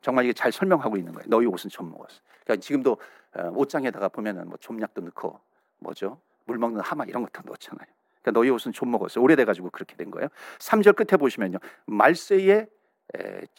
[0.02, 1.26] 정말 이게 잘 설명하고 있는 거예요.
[1.28, 2.22] 너희 옷은 좀 먹었어.
[2.44, 2.98] 그러니까 지금도
[3.34, 5.40] 어, 옷장에다가 보면은 뭐 좀약도 넣고
[5.80, 6.20] 뭐죠?
[6.46, 7.88] 물 먹는 하마 이런 것도 넣잖아요.
[8.22, 9.24] 그러니까 너희 옷은 좀 먹었어요.
[9.24, 10.30] 오래돼 가지고 그렇게 된 거예요.
[10.60, 11.58] 3절 끝에 보시면요.
[11.86, 12.68] 말세에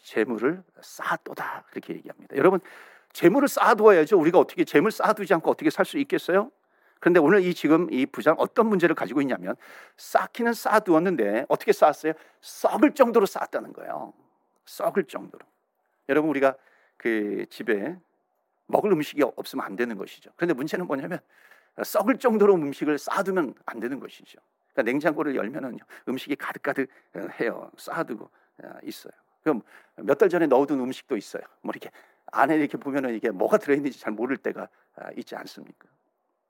[0.03, 2.37] 재물을 쌓아도다 그렇게 얘기합니다.
[2.37, 2.61] 여러분
[3.13, 4.19] 재물을 쌓아두어야죠.
[4.19, 6.51] 우리가 어떻게 재물 쌓아두지 않고 어떻게 살 수 있겠어요?
[7.01, 9.57] 그런데 오늘 이 지금 이 부장 어떤 문제를 가지고 있냐면
[9.97, 12.13] 쌓기는 쌓아두었는데 어떻게 쌓았어요?
[12.41, 14.15] 썩을 정도로 쌓았다는 거예요.
[14.65, 15.45] 썩을 정도로.
[16.09, 16.55] 여러분 우리가
[16.97, 17.99] 그 집에
[18.67, 20.31] 먹을 음식이 없으면 안 되는 것이죠.
[20.37, 21.19] 그런데 문제는 뭐냐면
[21.83, 24.39] 썩을 정도로 음식을 쌓아두면 안 되는 것이죠.
[24.73, 26.89] 그러니까 냉장고를 열면은 음식이 가득가득
[27.41, 27.71] 해요.
[27.77, 28.31] 쌓아두고
[28.65, 29.13] 어, 있어요.
[29.43, 29.63] 그럼
[29.97, 31.43] 몇 달 전에 넣어둔 음식도 있어요.
[31.63, 31.91] 뭐 이렇게
[32.31, 35.89] 안에 이렇게 보면은 이게 뭐가 들어있는지 잘 모를 때가 아, 있지 않습니까?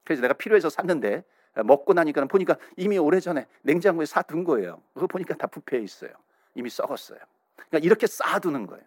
[0.05, 1.25] 그래서 내가 필요해서 샀는데
[1.55, 4.83] 아, 먹고 나니까 보니까 이미 오래 전에 냉장고에 사둔 거예요.
[4.95, 6.11] 그거 보니까 다 부패해 있어요.
[6.55, 7.19] 이미 썩었어요.
[7.57, 8.85] 그러니까 이렇게 쌓아두는 거예요.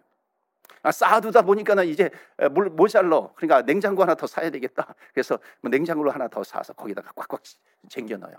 [0.86, 2.10] 아, 쌓아두다 보니까는 이제
[2.52, 3.32] 물 모자러.
[3.34, 4.94] 그러니까 냉장고 하나 더 사야 되겠다.
[5.12, 7.42] 그래서 뭐 냉장고를 하나 더 사서 거기다가 꽉꽉
[7.88, 8.36] 쟁겨 넣어요.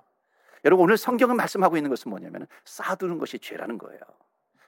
[0.64, 4.00] 여러분 오늘 성경은 말씀하고 있는 것은 뭐냐면 쌓아두는 것이 죄라는 거예요.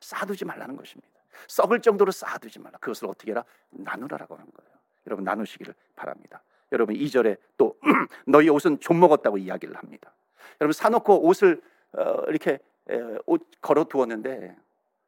[0.02, 1.08] 쌓아두지 말라는 것입니다.
[1.48, 2.78] 썩을 정도로 쌓아두지 말라.
[2.80, 3.46] 그것을 어떻게 해라?
[3.70, 4.72] 나누라라고 하는 거예요.
[5.08, 6.44] 여러분 나누시기를 바랍니다.
[6.74, 7.80] 여러분 2절에 또
[8.28, 10.14] 너희 옷은 좀 먹었다고 이야기를 합니다.
[10.60, 11.62] 여러분 사놓고 옷을
[11.94, 14.58] 어, 이렇게 에, 옷 걸어 두었는데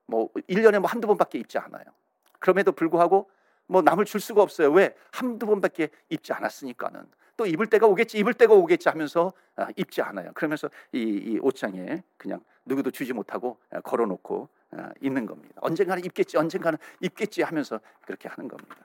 [0.05, 1.83] 뭐 1년에 뭐 한두 번밖에 입지 않아요.
[2.41, 3.29] 그럼에도 불구하고
[3.67, 4.69] 뭐 남을 줄 수가 없어요.
[4.71, 4.93] 왜?
[5.11, 7.05] 한두 번밖에 입지 않았으니까는.
[7.37, 10.31] 또 입을 때가 오겠지, 입을 때가 오겠지 하면서 아, 입지 않아요.
[10.33, 15.55] 그러면서 이, 이 옷장에 그냥 누구도 주지 못하고 아, 걸어놓고 아, 있는 겁니다.
[15.61, 18.75] 언젠가는 입겠지, 언젠가는 입겠지 하면서 그렇게 하는 겁니다.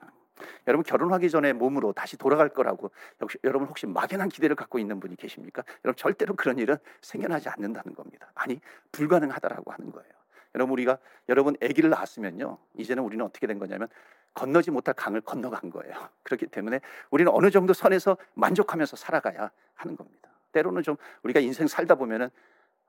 [0.67, 2.91] 여러분 결혼하기 전에 몸으로 다시 돌아갈 거라고
[3.21, 5.63] 역시 여러분 혹시 막연한 기대를 갖고 있는 분이 계십니까?
[5.83, 8.31] 여러분 절대로 그런 일은 생겨나지 않는다는 겁니다.
[8.35, 8.59] 아니
[8.91, 10.16] 불가능하다라고 하는 거예요.
[10.57, 10.97] 여러분 우리가
[11.29, 13.87] 여러분 아기를 낳았으면요 이제는 우리는 어떻게 된 거냐면
[14.33, 15.93] 건너지 못할 강을 건너간 거예요.
[16.23, 16.79] 그렇기 때문에
[17.11, 20.29] 우리는 어느 정도 선에서 만족하면서 살아가야 하는 겁니다.
[20.51, 22.29] 때로는 좀 우리가 인생 살다 보면은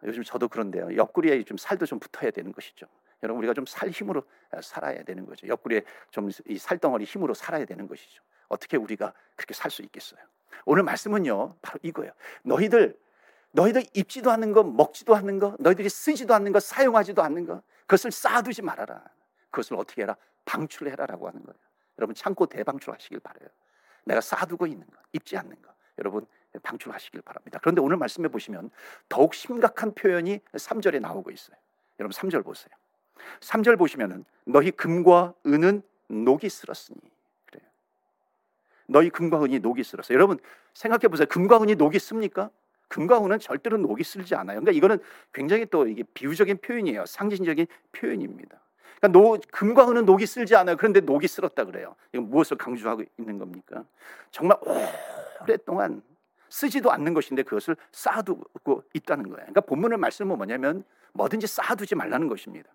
[0.05, 0.97] 요즘 저도 그런데요.
[0.97, 2.87] 옆구리에 좀 살도 좀 붙어야 되는 것이죠.
[3.23, 4.23] 여러분 우리가 좀 살 힘으로
[4.63, 5.47] 살아야 되는 거죠.
[5.47, 8.23] 옆구리에 좀 이 살덩어리 힘으로 살아야 되는 것이죠.
[8.49, 10.21] 어떻게 우리가 그렇게 살 수 있겠어요?
[10.65, 11.57] 오늘 말씀은요.
[11.61, 12.13] 바로 이거예요.
[12.45, 12.97] 너희들
[13.53, 18.11] 너희들 입지도 않는 거, 먹지도 않는 거, 너희들이 쓰지도 않는 거, 사용하지도 않는 거, 그것을
[18.11, 19.03] 쌓아두지 말아라.
[19.51, 20.17] 그것을 어떻게 해라?
[20.45, 21.59] 방출해라라고 하는 거예요.
[21.99, 23.49] 여러분 창고 대방출하시길 바래요.
[24.05, 26.27] 내가 쌓아두고 있는 거, 입지 않는 거, 여러분
[26.63, 27.59] 방출하시길 바랍니다.
[27.63, 28.71] 그런데 오늘 말씀해 보시면
[29.09, 31.57] 더욱 심각한 표현이 3절에 나오고 있어요.
[32.01, 32.71] 여러분 3절 보세요.
[33.41, 36.99] 3절 보시면은 너희 금과 은은 녹이 쓸었으니
[37.47, 37.69] 그래요.
[38.87, 40.15] 너희 금과 은이 녹이 쓸었어.
[40.15, 40.39] 여러분
[40.75, 41.27] 생각해 보세요.
[41.27, 42.51] 금과 은이 녹이 씁니까?
[42.89, 44.61] 금과 은은 절대로 녹이 쓸지 않아요.
[44.61, 44.99] 그러니까 이거는
[45.33, 47.07] 굉장히 또 이게 비유적인 표현이에요.
[47.07, 48.59] 상징적인 표현입니다.
[48.99, 50.77] 그러니까 노, 금과 은은 녹이 쓸지 않아요.
[50.77, 51.95] 그런데 녹이 쓸었다 그래요.
[52.13, 53.85] 이건 무엇을 강조하고 있는 겁니까?
[54.31, 54.59] 정말
[55.43, 56.03] 오랫동안
[56.49, 59.37] 쓰지도 않는 것인데 그것을 쌓아두고 있다는 거예요.
[59.37, 62.71] 그러니까 본문의 말씀은 뭐냐면 뭐든지 쌓아두지 말라는 것입니다.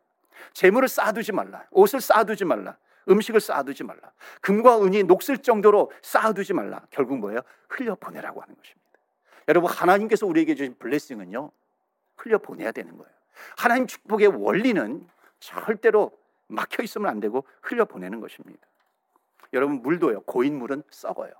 [0.53, 1.65] 재물을 쌓아두지 말라.
[1.71, 2.77] 옷을 쌓아두지 말라.
[3.09, 4.01] 음식을 쌓아두지 말라.
[4.41, 6.81] 금과 은이 녹슬 정도로 쌓아두지 말라.
[6.89, 7.41] 결국 뭐예요?
[7.67, 8.82] 흘려보내라고 하는 것입니다.
[9.47, 11.51] 여러분 하나님께서 우리에게 주신 블레싱은요.
[12.17, 13.11] 흘려 보내야 되는 거예요.
[13.57, 15.07] 하나님 축복의 원리는
[15.39, 16.11] 절대로
[16.47, 18.65] 막혀 있으면 안 되고 흘려 보내는 것입니다.
[19.53, 20.21] 여러분 물도요.
[20.21, 21.31] 고인 물은 썩어요.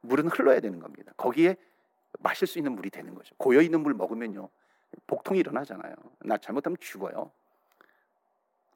[0.00, 1.12] 물은 흘러야 되는 겁니다.
[1.16, 1.56] 거기에
[2.20, 3.34] 마실 수 있는 물이 되는 거죠.
[3.36, 4.48] 고여 있는 물 먹으면요.
[5.06, 5.94] 복통이 일어나잖아요.
[6.20, 7.30] 나 잘못하면 죽어요.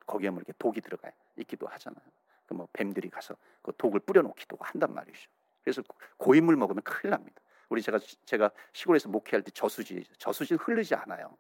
[0.07, 2.03] 거기에 뭐 이렇게 독이 들어가 있기도 하잖아요.
[2.51, 5.31] 뭐 뱀들이 가서 그 독을 뿌려놓기도 한단 말이죠.
[5.63, 5.83] 그래서
[6.17, 7.41] 고인물 먹으면 큰일 납니다.
[7.71, 11.37] 우리 제가 제가 시골에서 목회할 때 저수지 저수지 흐르지 않아요.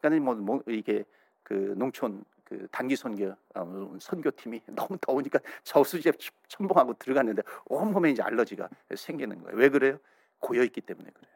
[0.00, 1.04] 그러니까 뭐, 뭐 이게
[1.42, 6.12] 그 농촌 그 단기 선교 어, 선교팀이 너무 더우니까 저수지에
[6.48, 9.56] 첨벙하고 들어갔는데 온몸에 이제 알러지가 생기는 거예요.
[9.56, 9.98] 왜 그래요?
[10.40, 11.34] 고여 있기 때문에 그래요.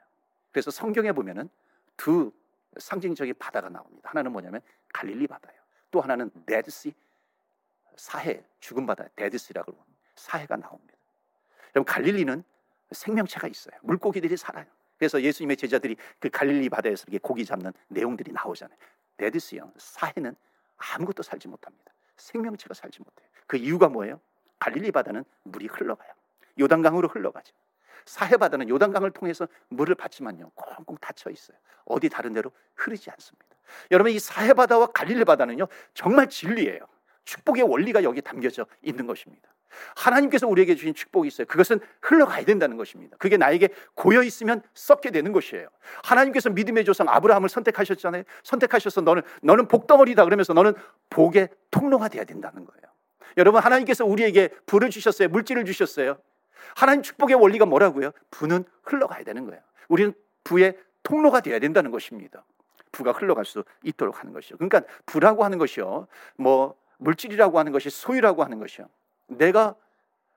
[0.51, 1.49] 그래서 성경에 보면은
[1.97, 2.33] 두
[2.79, 4.09] 상징적인 바다가 나옵니다.
[4.11, 4.61] 하나는 뭐냐면
[4.93, 5.61] 갈릴리 바다예요.
[5.91, 6.95] 또 하나는 Dead Sea
[7.97, 9.75] 사해 죽은 바다 Dead Sea라고
[10.15, 10.95] 사해가 나옵니다.
[11.75, 12.43] 여러분 갈릴리는
[12.91, 13.75] 생명체가 있어요.
[13.83, 14.67] 물고기들이 살아요.
[14.99, 18.79] 그래서 예수님의 제자들이 그 갈릴리 바다에서 이렇게 고기 잡는 내용들이 나오잖아요.
[19.17, 20.35] 데드시요 사해는
[20.77, 21.93] 아무것도 살지 못합니다.
[22.17, 23.29] 생명체가 살지 못해요.
[23.47, 24.21] 그 이유가 뭐예요?
[24.59, 26.13] 갈릴리 바다는 물이 흘러가요.
[26.59, 27.55] 요단강으로 흘러가죠.
[28.05, 30.51] 사해 바다는 요단강을 통해서 물을 받지만요.
[30.55, 31.57] 꽁꽁 닫혀 있어요.
[31.85, 33.47] 어디 다른 데로 흐르지 않습니다.
[33.91, 35.69] 여러분 이 사해 바다와 갈릴리 바다는요.
[35.95, 36.81] 정말 진리예요.
[37.25, 39.49] 축복의 원리가 여기 담겨져 있는 것입니다.
[39.97, 41.47] 하나님께서 우리에게 주신 축복이 있어요.
[41.47, 43.17] 그것은 흘러가야 된다는 것입니다.
[43.19, 45.69] 그게 나에게 고여 있으면 썩게 되는 것이에요.
[46.05, 48.23] 하나님께서 믿음의 조상 아브라함을 선택하셨잖아요.
[48.43, 50.75] 선택하셔서 너는 너는 복덩어리다 그러면서 너는
[51.11, 52.83] 복의 통로가 돼야 된다는 거예요.
[53.37, 55.29] 여러분 하나님께서 우리에게 부를 주셨어요.
[55.29, 56.19] 물질을 주셨어요.
[56.77, 58.13] 하나님 축복의 원리가 뭐라고요?
[58.31, 59.61] 부는 흘러가야 되는 거예요.
[59.89, 60.13] 우리는
[60.45, 62.45] 부의 통로가 되어야 된다는 것입니다.
[62.93, 64.57] 부가 흘러갈 수 있도록 하는 것이요.
[64.57, 66.09] 그러니까 부라고 하는 것이요.
[66.37, 68.89] 뭐 물질이라고 하는 것이 소유라고 하는 것이요.
[69.29, 69.75] 내가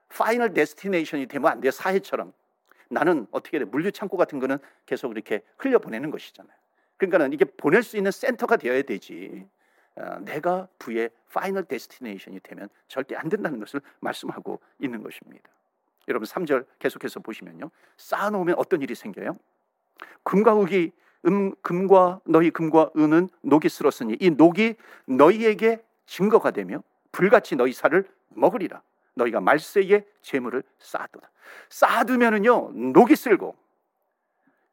[0.08, 1.70] final destination이 되면 안 돼요.
[1.70, 2.32] 사해처럼.
[2.88, 3.64] 나는 어떻게 돼?
[3.64, 6.54] 물류 창고 같은 거는 계속 이렇게 흘려 보내는 것이잖아요.
[6.98, 9.46] 그러니까는 이게 보낼 수 있는 센터가 되어야 되지.
[9.96, 15.50] 어, 내가 부의 final destination이 되면 절대 안 된다는 것을 말씀하고 있는 것입니다.
[16.08, 17.70] 여러분 3절 계속해서 보시면요.
[17.96, 19.38] 쌓아놓으면 어떤 일이 생겨요?
[20.22, 20.92] 금과 흙이
[21.26, 24.74] 음, 금과 너희 금과 은은 녹이 슬었으니 이 녹이
[25.06, 28.82] 너희에게 증거가 되며 불같이 너희 살을 먹으리라.
[29.14, 31.28] 너희가 말세에 재물을 쌓아두라.
[31.68, 33.56] 쌓아두면은요 녹이 쓸고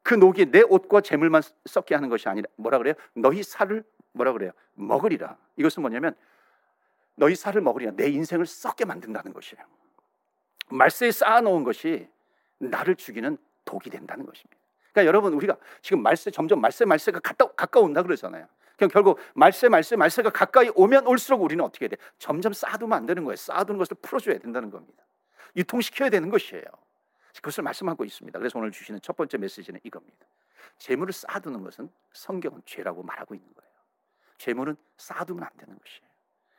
[0.02, 2.94] 그 녹이 내 옷과 재물만 썩게 하는 것이 아니라 뭐라 그래요?
[3.14, 4.52] 너희 살을 뭐라 그래요?
[4.74, 5.36] 먹으리라.
[5.56, 6.14] 이것은 뭐냐면
[7.16, 7.92] 너희 살을 먹으리라.
[7.92, 9.62] 내 인생을 썩게 만든다는 것이에요.
[10.70, 12.08] 말세에 쌓아놓은 것이
[12.58, 14.56] 나를 죽이는 독이 된다는 것입니다.
[14.92, 18.46] 그러니까 여러분 우리가 지금 말세 점점 말세 말세가 가까운다 그러잖아요.
[18.80, 21.98] 그럼 결국 말세 말세 말세가 가까이 오면 올수록 우리는 어떻게 돼?
[22.18, 23.36] 점점 쌓아두면 안 되는 거예요.
[23.36, 25.04] 쌓아두는 것을 풀어줘야 된다는 겁니다.
[25.54, 26.64] 유통시켜야 되는 것이에요.
[27.36, 28.38] 그것을 말씀하고 있습니다.
[28.38, 30.26] 그래서 오늘 주시는 첫 번째 메시지는 이겁니다.
[30.78, 33.70] 재물을 쌓아두는 것은 성경은 죄라고 말하고 있는 거예요.
[34.38, 36.10] 재물은 쌓아두면 안 되는 것이에요.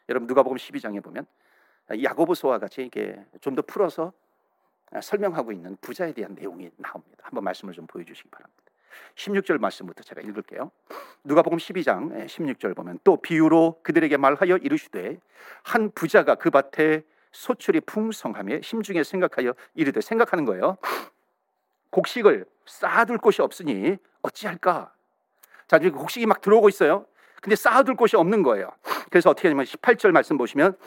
[0.10, 1.26] 여러분 누가복음 12장에 보면
[2.04, 4.14] 야고보서와 같이 이게 좀 더 풀어서
[5.02, 7.24] 설명하고 있는 부자에 대한 내용이 나옵니다.
[7.24, 8.61] 한번 말씀을 좀 보여주시기 바랍니다.
[9.16, 10.72] 16절 말씀부터 제가 읽을게요.
[11.24, 15.20] 누가복음 12장 16절 보면 또 비유로 그들에게 말하여 이르시되
[15.64, 20.78] 한 부자가 그 밭에 소출이 풍성함에 심중에 생각하여 이르되 생각하는 거예요.
[21.92, 24.94] 곡식을 쌓아둘 곳이 없으니 어찌할까?
[25.68, 27.06] 자, 지금 곡식이 막 들어오고 있어요.
[27.42, 28.70] 근데 쌓아둘 곳이 없는 거예요.
[29.10, 30.78] 그래서 어떻게 하냐면 18절 말씀 보시면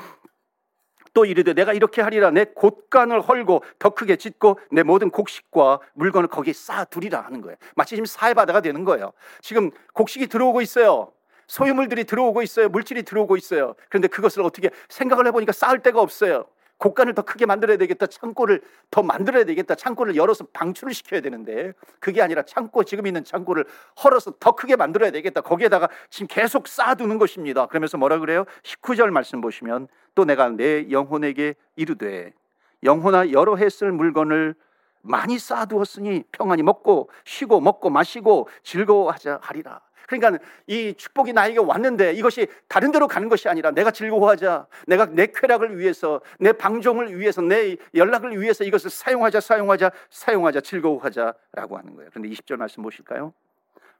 [1.14, 6.28] 또 이르되 내가 이렇게 하리라 내 곳간을 헐고 더 크게 짓고 내 모든 곡식과 물건을
[6.28, 7.56] 거기에 쌓아두리라 하는 거예요.
[7.76, 9.12] 마치 지금 사해바다가 되는 거예요.
[9.40, 11.12] 지금 곡식이 들어오고 있어요.
[11.46, 12.68] 소유물들이 들어오고 있어요.
[12.68, 13.74] 물질이 들어오고 있어요.
[13.88, 16.46] 그런데 그것을 어떻게 생각을 해보니까 쌓을 데가 없어요.
[16.84, 18.06] 곡간을 더 크게 만들어야 되겠다.
[18.06, 19.74] 창고를 더 만들어야 되겠다.
[19.74, 23.64] 창고를 열어서 방출을 시켜야 되는데 그게 아니라 창고 지금 있는 창고를
[24.02, 25.40] 헐어서 더 크게 만들어야 되겠다.
[25.40, 27.66] 거기에다가 지금 계속 쌓아두는 것입니다.
[27.66, 28.44] 그러면서 뭐라 그래요?
[28.62, 32.34] 19절 말씀 보시면 또 내가 내 영혼에게 이르되
[32.82, 34.54] 영혼아 여러 해 쓸 물건을
[35.00, 39.80] 많이 쌓아두었으니 평안히 먹고 쉬고 먹고 마시고 즐거워하자 하리라.
[40.06, 44.66] 그러니까 이 축복이 나에게 왔는데 이것이 다른 데로 가는 것이 아니라 내가 즐거워하자.
[44.86, 51.78] 내가 내 쾌락을 위해서, 내 방종을 위해서, 내 연락을 위해서 이것을 사용하자, 사용하자, 사용하자, 즐거워하자라고
[51.78, 52.10] 하는 거예요.
[52.10, 53.32] 그런데 20절 말씀 보실까요?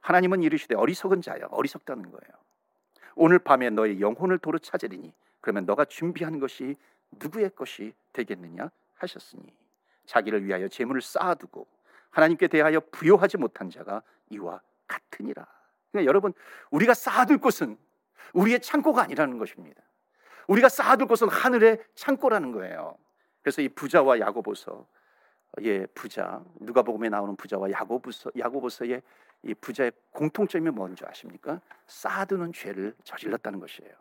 [0.01, 2.45] 하나님은 이르시되 어리석은 자여, 어리석다는 거예요.
[3.15, 6.75] 오늘 밤에 너의 영혼을 도로 찾으리니 그러면 너가 준비한 것이
[7.11, 9.43] 누구의 것이 되겠느냐 하셨으니
[10.05, 11.65] 자기를 위하여 재물을 쌓아두고
[12.09, 15.45] 하나님께 대하여 부여하지 못한 자가 이와 같으니라.
[15.95, 16.33] 그러니까 여러분
[16.71, 17.77] 우리가 쌓아둘 곳은
[18.33, 19.81] 우리의 창고가 아니라는 것입니다.
[20.47, 22.97] 우리가 쌓아둘 곳은 하늘의 창고라는 거예요.
[23.41, 24.85] 그래서 이 부자와 야고보서
[25.61, 29.01] 예 부자 누가복음에 나오는 부자와 야고보서 야고보서의
[29.43, 31.61] 이 부자의 공통점이 뭔지 아십니까?
[31.87, 33.91] 쌓아두는 죄를 저질렀다는 것이에요.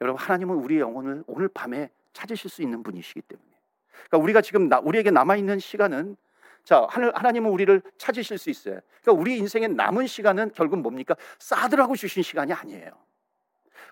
[0.00, 3.48] 여러분 하나님은 우리의 영혼을 오늘 밤에 찾으실 수 있는 분이시기 때문에
[3.90, 6.16] 그러니까 우리가 지금 나, 우리에게 남아 있는 시간은
[6.64, 8.80] 자, 하나님은 우리를 찾으실 수 있어요.
[9.02, 11.14] 그러니까 우리 인생의 남은 시간은 결국 뭡니까?
[11.38, 12.90] 싸들하고 주신 시간이 아니에요.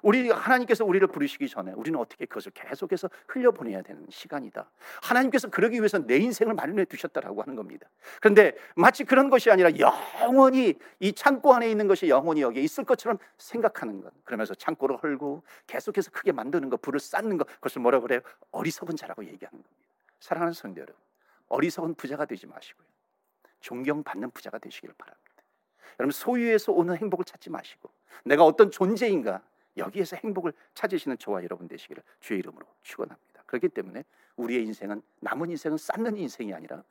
[0.02, 4.68] 우리 하나님께서 우리를 부르시기 전에 우리는 어떻게 그것을 계속해서 흘려보내야 되는 시간이다.
[5.02, 7.88] 하나님께서 그러기 위해서 내 인생을 마련해 두셨다라고 하는 겁니다.
[8.20, 13.18] 그런데 마치 그런 것이 아니라 영원히 이 창고 안에 있는 것이 영원히 여기에 있을 것처럼
[13.38, 14.12] 생각하는 것.
[14.24, 18.20] 그러면서 창고를 헐고 계속해서 크게 만드는 것, 불을 쌓는 것, 그것을 뭐라 그래요?
[18.50, 19.70] 어리석은 자라고 얘기하는 겁니다.
[20.18, 21.00] 사랑하는 성도 여러분,
[21.52, 22.86] 어리석은 부자가 되지 마시고요.
[23.60, 25.30] 존경받는 부자가 되시기를 바랍니다.
[26.00, 27.90] 여러분 소유에서 오는 행복을 찾지 마시고
[28.24, 29.42] 내가 어떤 존재인가
[29.76, 33.42] 여기에서 행복을 찾으시는 저와 여러분 되시기를 주의 이름으로 축원합니다.
[33.46, 34.04] 그렇기 때문에
[34.36, 36.82] 우리의 인생은 남은 인생은 쌓는 인생이 아니라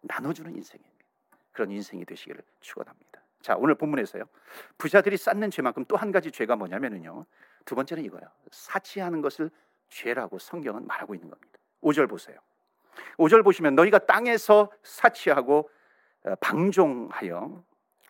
[0.00, 1.04] 나눠주는 인생입니다.
[1.52, 3.20] 그런 인생이 되시기를 축원합니다.
[3.42, 4.24] 자 오늘 본문에서요
[4.76, 7.24] 부자들이 쌓는 죄만큼 또 한 가지 죄가 뭐냐면은요
[7.64, 9.50] 두 번째는 이거예요 사치하는 것을
[9.88, 11.58] 죄라고 성경은 말하고 있는 겁니다.
[11.82, 12.38] 5절 보세요.
[13.18, 15.70] 5절 보시면 너희가 땅에서 사치하고
[16.24, 17.64] 어, 방종하여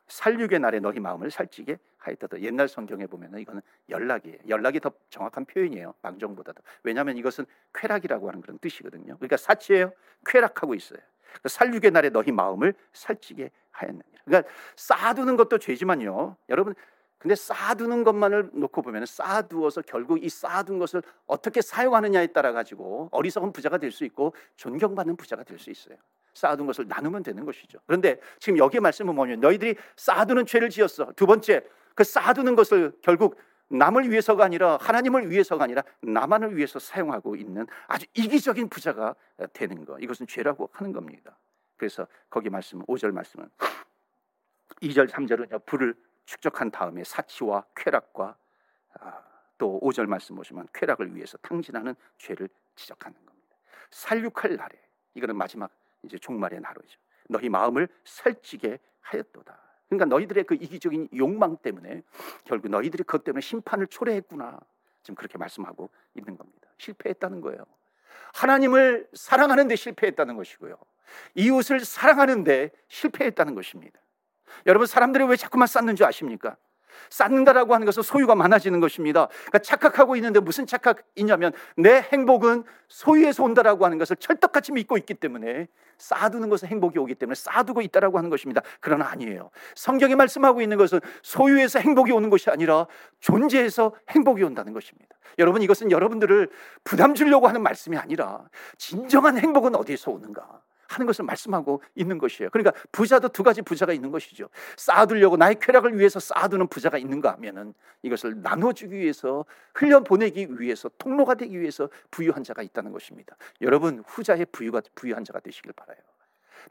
[0.09, 2.41] 살육의 날에 너희 마음을 살찌게 하였다.
[2.41, 4.39] 옛날 성경에 보면 이거는 연락이에요.
[4.49, 5.95] 연락이 더 정확한 표현이에요.
[6.03, 6.63] 방종보다도.
[6.83, 9.17] 왜냐하면 이것은 쾌락이라고 하는 그런 뜻이거든요.
[9.17, 9.93] 그러니까 사치예요.
[10.27, 10.99] 쾌락하고 있어요.
[11.23, 14.21] 그러니까 살육의 날에 너희 마음을 살찌게 하였느니라.
[14.25, 16.37] 그러니까 쌓아두는 것도 죄지만요.
[16.49, 16.75] 여러분
[17.21, 23.53] 근데 쌓아두는 것만을 놓고 보면 쌓아두어서 결국 이 쌓아둔 것을 어떻게 사용하느냐에 따라 가지고 어리석은
[23.53, 25.97] 부자가 될 수 있고 존경받는 부자가 될 수 있어요.
[26.33, 27.79] 쌓아둔 것을 나누면 되는 것이죠.
[27.87, 31.13] 그런데 지금 여기에 말씀은 뭐냐면 너희들이 쌓아두는 죄를 지었어.
[31.15, 31.63] 두 번째
[31.95, 33.37] 그 쌓아두는 것을 결국
[33.69, 39.15] 남을 위해서가 아니라 하나님을 위해서가 아니라 나만을 위해서 사용하고 있는 아주 이기적인 부자가
[39.53, 39.99] 되는 거.
[39.99, 41.37] 이것은 죄라고 하는 겁니다.
[41.77, 43.47] 그래서 거기 말씀 5절 말씀은
[44.81, 45.95] 2절 3절은 불을
[46.27, 48.37] 축적한 다음에 사치와 쾌락과
[49.01, 49.23] 아,
[49.59, 53.57] 또 5절 말씀 보시면 쾌락을 위해서 탕진하는 죄를 지적하는 겁니다.
[53.91, 54.79] 살육할 날에
[55.15, 55.71] 이거는 마지막
[56.03, 56.99] 이제 종말의 나로죠.
[57.29, 59.59] 너희 마음을 살찌게 하였도다.
[59.89, 62.03] 그러니까 너희들의 그 이기적인 욕망 때문에
[62.45, 64.59] 결국 너희들이 그것 때문에 심판을 초래했구나.
[65.03, 66.69] 지금 그렇게 말씀하고 있는 겁니다.
[66.79, 67.65] 실패했다는 거예요.
[68.35, 70.77] 하나님을 사랑하는데 실패했다는 것이고요.
[71.35, 74.01] 이웃을 사랑하는데 실패했다는 것입니다.
[74.67, 76.57] 여러분 사람들이 왜 자꾸만 쌓는 줄 아십니까?
[77.09, 79.27] 쌓는다라고 하는 것은 소유가 많아지는 것입니다.
[79.27, 85.69] 그러니까 착각하고 있는데 무슨 착각이냐면 내 행복은 소유에서 온다라고 하는 것을 철떡같이 믿고 있기 때문에
[85.99, 88.63] 쌓아두는 것은 행복이 오기 때문에 쌓아두고 있다라고 하는 것입니다.
[88.81, 89.51] 그러나 아니에요.
[89.75, 92.87] 성경이 말씀하고 있는 것은 소유에서 행복이 오는 것이 아니라
[93.21, 95.17] 존재에서 행복이 온다는 것입니다.
[95.39, 96.51] 여러분 이것은 여러분들을
[96.85, 98.45] 부담 주려고 하는 말씀이 아니라
[98.79, 100.63] 진정한 행복은 어디에서 오는가?
[100.91, 102.51] 하는 것을 말씀하고 있는 것이에요.
[102.51, 104.49] 그러니까 부자도 두 가지 부자가 있는 것이죠.
[104.77, 111.35] 쌓아두려고 나의 쾌락을 위해서 쌓아두는 부자가 있는가 하면은 이것을 나눠주기 위해서 흘려 보내기 위해서 통로가
[111.35, 113.37] 되기 위해서 부유한 자가 있다는 것입니다.
[113.61, 115.99] 여러분 후자의 부유가 부유한 자가 되시길 바라요.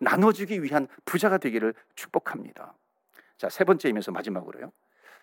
[0.01, 2.73] 나눠주기 위한 부자가 되기를 축복합니다.
[3.37, 4.71] 자, 세 번째이면서 마지막으로요.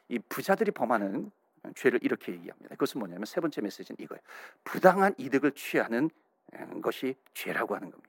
[0.08, 1.30] 이 부자들이 범하는
[1.74, 2.70] 죄를 이렇게 얘기합니다.
[2.70, 4.22] 그것은 뭐냐면 세 번째 메시지는 이거예요.
[4.64, 6.08] 부당한 이득을 취하는
[6.80, 8.05] 것이 죄라고 하는 겁니다.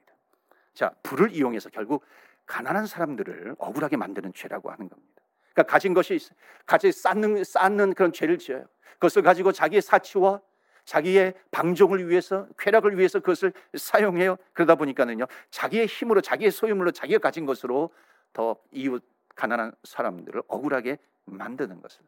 [0.77, 2.05] 자, 불을 이용해서 결국
[2.45, 5.23] 가난한 사람들을 억울하게 만드는 죄라고 하는 겁니다.
[5.51, 6.19] 그러니까 가진 것이
[6.67, 8.63] 가지 쌓는 쌓는 그런 죄를 지어요.
[8.93, 10.39] 그것을 가지고 자기의 사치와
[10.85, 14.37] 자기의 방종을 위해서 쾌락을 위해서 그것을 사용해요.
[14.53, 15.25] 그러다 보니까는요.
[15.49, 17.89] 자기의 힘으로 자기의 소유물로 자기가 가진 것으로
[18.31, 22.01] 더 이웃 가난한 사람들을 억울하게 만드는 것을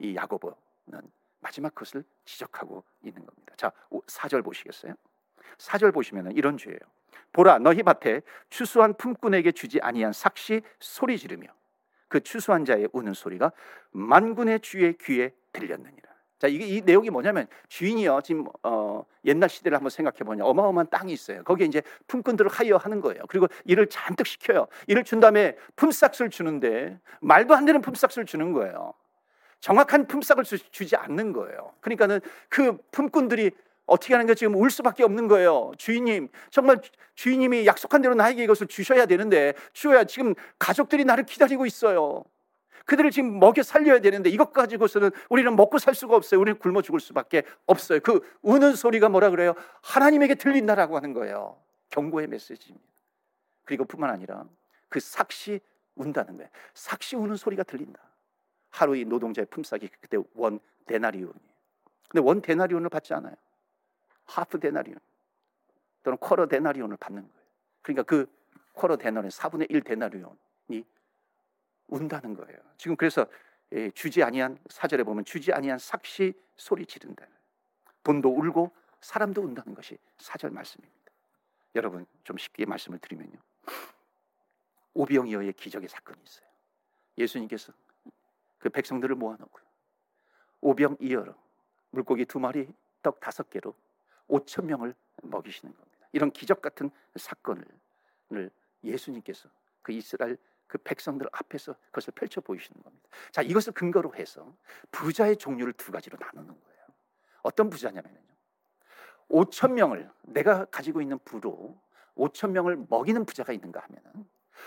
[0.00, 0.56] 이 야고보는
[1.38, 3.54] 마지막 것을 지적하고 있는 겁니다.
[3.56, 3.70] 자,
[4.08, 4.94] 4절 보시겠어요?
[5.58, 6.80] 4절 보시면 이런 죄예요.
[7.32, 11.48] 보라 너희 밭에 추수한 품꾼에게 주지 아니한 삭시 소리 지르며
[12.08, 13.52] 그 추수한 자의 우는 소리가
[13.90, 16.06] 만군의 주의 귀에 들렸느니라.
[16.38, 21.12] 자 이게 이 내용이 뭐냐면 주인이요 지금 어, 옛날 시대를 한번 생각해 보냐 어마어마한 땅이
[21.12, 21.42] 있어요.
[21.44, 23.22] 거기에 이제 품꾼들을 하여 하는 거예요.
[23.28, 24.66] 그리고 일을 잔뜩 시켜요.
[24.86, 28.92] 일을 준 다음에 품삯을 주는데 말도 안 되는 품삯을 주는 거예요.
[29.60, 31.72] 정확한 품삯을 주, 지 않는 거예요.
[31.80, 33.50] 그러니까는 그 품꾼들이
[33.86, 35.72] 어떻게 하는 게 지금 울 수밖에 없는 거예요.
[35.78, 36.80] 주인님, 정말
[37.14, 42.24] 주인님이 약속한 대로 나에게 이것을 주셔야 되는데, 주어야 지금 가족들이 나를 기다리고 있어요.
[42.86, 46.40] 그들을 지금 먹여 살려야 되는데 이것 가지고서는 우리는 먹고 살 수가 없어요.
[46.40, 48.00] 우리는 굶어 죽을 수밖에 없어요.
[48.00, 49.54] 그 우는 소리가 뭐라 그래요?
[49.82, 51.58] 하나님에게 들린다라고 하는 거예요.
[51.90, 52.86] 경고의 메시지입니다.
[53.64, 54.44] 그리고 뿐만 아니라
[54.88, 55.60] 그 삯이
[55.96, 56.48] 운다는 거예요.
[56.74, 58.00] 삯이 우는 소리가 들린다.
[58.70, 61.34] 하루의 노동자의 품삯이 그때 one 데나리온이에요.
[62.08, 63.34] 근데 one 데나리온을 받지 않아요.
[64.26, 64.98] half 데나리온
[66.02, 67.46] 또는 quarter 데나리온을 받는 거예요.
[67.82, 68.26] 그러니까 그
[68.72, 70.84] quarter 데나리온 4분의 1 데나리온이
[71.88, 72.58] 운다는 거예요.
[72.76, 73.26] 지금 그래서
[73.72, 77.26] 예, 주지 아니한 사절에 보면 주지 아니한 삯이 소리 지른다.
[78.04, 80.96] 돈도 울고 사람도 운다는 것이 사절 말씀입니다.
[81.74, 83.38] 여러분 좀 쉽게 말씀을 드리면요.
[84.94, 86.46] 오병이어의 기적의 사건이 있어요.
[87.18, 87.72] 예수님께서
[88.58, 89.64] 그 백성들을 모아놓고요.
[90.60, 91.34] 오병이어로
[91.90, 92.68] 물고기 두 마리,
[93.02, 93.74] 떡 다섯 개로
[94.28, 96.08] 5천 명을 먹이시는 겁니다.
[96.12, 97.64] 이런 기적 같은 사건을
[98.82, 99.48] 예수님께서
[99.82, 100.36] 그 이스라엘
[100.66, 103.08] 그 백성들 앞에서 그것을 펼쳐 보이시는 겁니다.
[103.30, 104.52] 자, 이것을 근거로 해서
[104.90, 106.86] 부자의 종류를 두 가지로 나누는 거예요.
[107.42, 108.18] 어떤 부자냐면요.
[109.28, 111.80] 5천 명을 내가 가지고 있는 부로
[112.16, 114.26] 5천 명을 먹이는 부자가 있는가 하면은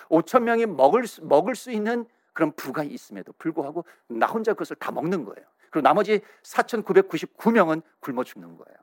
[0.10, 4.92] 5천 명이 먹을 수, 먹을 수 있는 그런 부가 있음에도 불구하고 나 혼자 그것을 다
[4.92, 5.46] 먹는 거예요.
[5.72, 8.78] 그리고 나머지 4,999명은 굶어 죽는 거예요.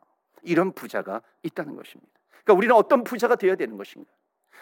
[0.47, 2.13] 이런 부자가 있다는 것입니다.
[2.45, 4.11] 그러니까 우리는 어떤 부자가 되어야 되는 것인가?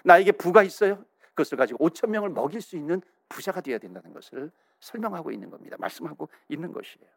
[0.04, 1.04] 나에게 부가 있어요.
[1.28, 5.76] 그것을 가지고 5천 명을 먹일 수 있는 부자가 되어야 된다는 것을 설명하고 있는 겁니다.
[5.78, 7.08] 말씀하고 있는 것이에요.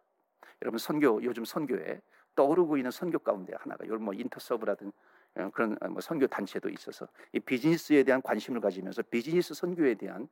[0.62, 2.02] 여러분 선교 요즘 선교에
[2.36, 4.92] 떠오르고 있는 선교 가운데 하나가 이런 뭐 인터서브라든
[5.36, 10.28] 어, 그런 어, 뭐 선교 단체도 있어서 이 비즈니스에 대한 관심을 가지면서 비즈니스 선교에 대한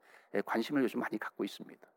[0.45, 1.87] 관심을 요즘 많이 갖고 있습니다.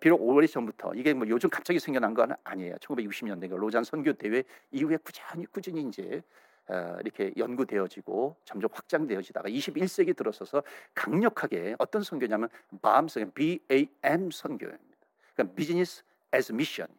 [0.00, 2.76] 비록 오래 전부터 이게 뭐 요즘 갑자기 생겨난 건 아니에요.
[2.76, 6.22] 1960년대 로잔 선교 대회 이후에 꾸준히 꾸준히 이제
[6.68, 12.48] 어, 이렇게 연구되어지고 점점 확장되어지다가 21세기 들어서서 강력하게 어떤 선교냐면
[12.82, 14.96] BAM 선교, BAM 선교입니다.
[15.34, 16.02] 그러니까 비즈니스
[16.34, 16.92] as mission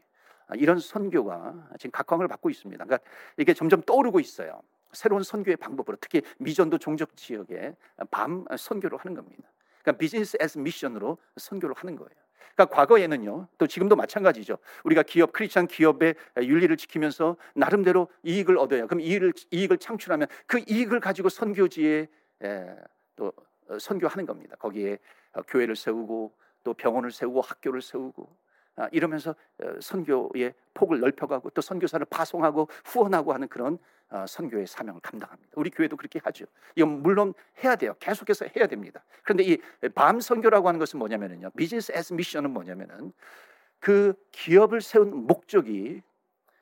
[0.56, 2.86] 이런 선교가 지금 각광을 받고 있습니다.
[2.86, 4.62] 그러니까 이게 점점 떠오르고 있어요.
[4.93, 7.76] 새로운 선교의 방법으로 특히 미전도 종족 지역에
[8.10, 9.50] 밤 선교를 하는 겁니다.
[9.82, 12.26] 그러니까 비즈니스 에스 미션으로 선교를 하는 거예요.
[12.56, 14.58] 그러니까 과거에는요, 또 지금도 마찬가지죠.
[14.84, 18.88] 우리가 기업, 크리스천 기업의 윤리를 지키면서 나름대로 이익을 얻어요.
[18.88, 22.08] 그럼 이익을, 이익을 창출하면 그 이익을 가지고 선교지에
[22.43, 22.76] 에,
[23.15, 23.32] 또
[23.80, 24.56] 선교하는 겁니다.
[24.58, 24.97] 거기에
[25.47, 28.28] 교회를 세우고 또 병원을 세우고 학교를 세우고
[28.78, 33.78] 아, 이러면서 어, 선교의 폭을 넓혀가고 또 선교사를 파송하고 후원하고 하는 그런 어,
[34.27, 35.51] 선교의 사명을 감당합니다.
[35.55, 36.45] 우리 교회도 그렇게 하죠.
[36.75, 37.95] 이건 물론 해야 돼요.
[37.99, 39.03] 계속해서 해야 됩니다.
[39.23, 39.57] 그런데 이
[39.95, 41.51] 밤 선교라고 하는 것은 뭐냐면요.
[41.57, 43.11] 비즈니스 에스 미션은 뭐냐면은
[43.79, 46.01] 그 기업을 세운 목적이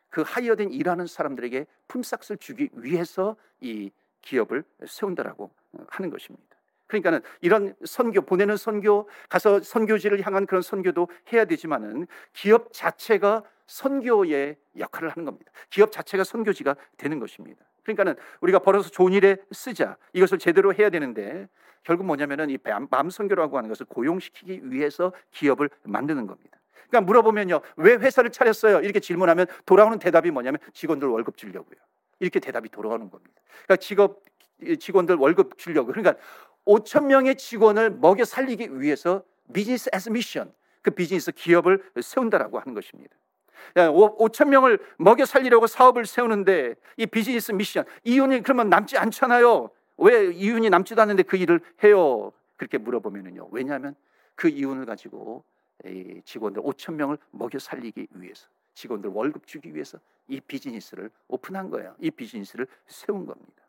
[0.10, 5.52] 그 하이어된 일하는 사람들에게 품삯을 주기 위해서 이 기업을 세운다라고
[5.90, 6.56] 하는 것입니다.
[6.88, 14.58] 그러니까는 이런 선교 보내는 선교 가서 선교지를 향한 그런 선교도 해야 되지만은 기업 자체가 선교의
[14.78, 15.52] 역할을 하는 겁니다.
[15.70, 17.66] 기업 자체가 선교지가 되는 것입니다.
[17.84, 21.48] 그러니까는 우리가 벌어서 좋은 일에 쓰자 이것을 제대로 해야 되는데
[21.84, 22.58] 결국 뭐냐면은 이
[22.90, 26.60] 마음 선교라고 하는 것을 고용시키기 위해서 기업을 만드는 겁니다.
[26.90, 31.78] 그러니까 물어보면요 왜 회사를 차렸어요 이렇게 질문하면 돌아오는 대답이 뭐냐면 직원들 월급 주려고요
[32.20, 33.42] 이렇게 대답이 돌아오는 겁니다.
[33.66, 34.24] 그러니까 직업
[34.80, 36.16] 직원들 월급 주려고 그러니까
[36.66, 39.24] 5천 명의 직원을 먹여 살리기 위해서
[39.54, 43.16] 비즈니스 에스 미션 그 비즈니스 기업을 세운다라고 하는 것입니다.
[43.76, 49.70] 5천 명을 먹여 살리려고 사업을 세우는데 이 비즈니스 미션 이윤이 그러면 남지 않잖아요.
[49.98, 52.32] 왜 이윤이 남지도 않는데 그 일을 해요?
[52.58, 53.50] 그렇게 물어보면은요.
[53.52, 53.96] 왜냐하면
[54.36, 55.44] 그 이윤을 가지고
[56.24, 61.96] 직원들 5천 명을 먹여 살리기 위해서 직원들 월급 주기 위해서 이 비즈니스를 오픈한 거예요.
[62.00, 63.64] 이 비즈니스를 세운 겁니다.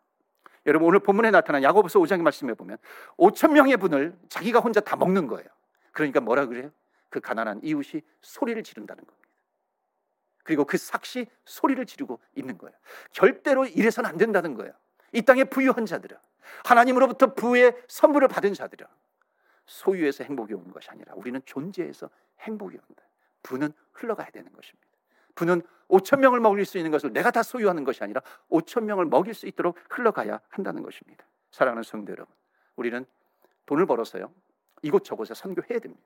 [0.66, 2.78] 여러분 오늘 본문에 나타난 야고보서 5장의 말씀에 보면
[3.16, 5.48] 5천 명의 분을 자기가 혼자 다 먹는 거예요.
[5.92, 6.70] 그러니까 뭐라 그래요?
[7.08, 9.25] 그 가난한 이웃이 소리를 지른다는 겁니다.
[10.46, 12.74] 그리고 그 삭시 소리를 지르고 있는 거예요.
[13.10, 14.72] 절대로 이래서는 안 된다는 거예요.
[15.12, 16.16] 이 땅에 부유한 자들은
[16.64, 18.86] 하나님으로부터 부의 선물을 받은 자들은
[19.66, 22.08] 소유에서 행복이 오는 것이 아니라 우리는 존재에서
[22.40, 23.02] 행복이 온다.
[23.42, 24.86] 부는 흘러가야 되는 것입니다.
[25.34, 29.34] 부는 5천 명을 먹일 수 있는 것을 내가 다 소유하는 것이 아니라 5천 명을 먹일
[29.34, 31.26] 수 있도록 흘러가야 한다는 것입니다.
[31.50, 32.32] 사랑하는 성도 여러분,
[32.76, 33.04] 우리는
[33.66, 34.32] 돈을 벌어서요
[34.82, 36.04] 이곳저곳에 선교해야 됩니다.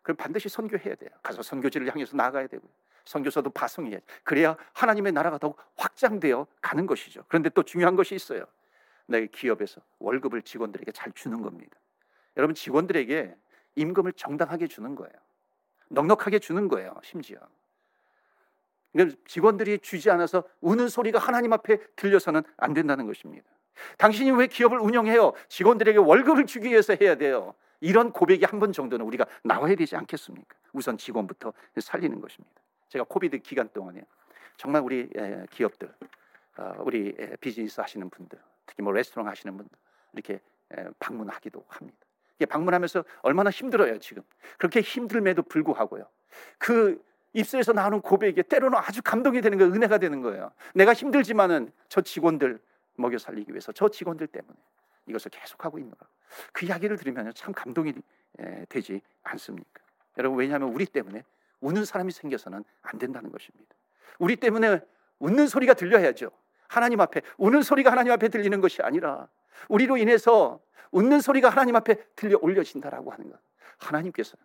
[0.00, 1.10] 그럼 반드시 선교해야 돼요.
[1.22, 2.66] 가서 선교지를 향해서 나가야 되고
[3.04, 7.24] 선교사도 파송해야 그래야 하나님의 나라가 더욱 확장되어 가는 것이죠.
[7.28, 8.44] 그런데 또 중요한 것이 있어요.
[9.06, 11.76] 내 기업에서 월급을 직원들에게 잘 주는 겁니다.
[12.36, 13.36] 여러분 직원들에게
[13.76, 15.12] 임금을 정당하게 주는 거예요.
[15.88, 16.94] 넉넉하게 주는 거예요.
[17.02, 17.38] 심지어
[18.92, 23.48] 그러니까 직원들이 주지 않아서 우는 소리가 하나님 앞에 들려서는 안 된다는 것입니다.
[23.98, 25.32] 당신이 왜 기업을 운영해요?
[25.48, 27.54] 직원들에게 월급을 주기 위해서 해야 돼요.
[27.80, 30.56] 이런 고백이 한 번 정도는 우리가 나와야 되지 않겠습니까?
[30.72, 32.59] 우선 직원부터 살리는 것입니다.
[32.90, 34.04] 제가 코비드 기간 동안에
[34.56, 35.08] 정말 우리
[35.50, 35.92] 기업들,
[36.58, 39.78] 어, 우리 비즈니스 하시는 분들, 특히 뭐 레스토랑 하시는 분들
[40.12, 40.40] 이렇게
[40.98, 41.98] 방문하기도 합니다.
[42.48, 44.22] 방문하면서 얼마나 힘들어요 지금.
[44.58, 46.06] 그렇게 힘들매도 불구하고요.
[46.58, 49.72] 그 입술에서 나오는 고백이 때로는 아주 감동이 되는 거예요.
[49.72, 50.50] 은혜가 되는 거예요.
[50.74, 52.58] 내가 힘들지만은 저 직원들
[52.96, 54.56] 먹여 살리기 위해서 저 직원들 때문에
[55.06, 56.06] 이것을 계속하고 있는 거.
[56.52, 57.94] 그 이야기를 들으면 참 감동이
[58.68, 59.80] 되지 않습니까?
[60.18, 61.24] 여러분 왜냐하면 우리 때문에
[61.60, 63.74] 우는 사람이 생겨서는 안 된다는 것입니다.
[64.18, 64.80] 우리 때문에
[65.18, 66.30] 웃는 소리가 들려야죠.
[66.68, 69.28] 하나님 앞에 우는 소리가 하나님 앞에 들리는 것이 아니라
[69.68, 70.60] 우리로 인해서
[70.92, 73.38] 웃는 소리가 하나님 앞에 들려 올려진다라고 하는 것.
[73.78, 74.36] 하나님께서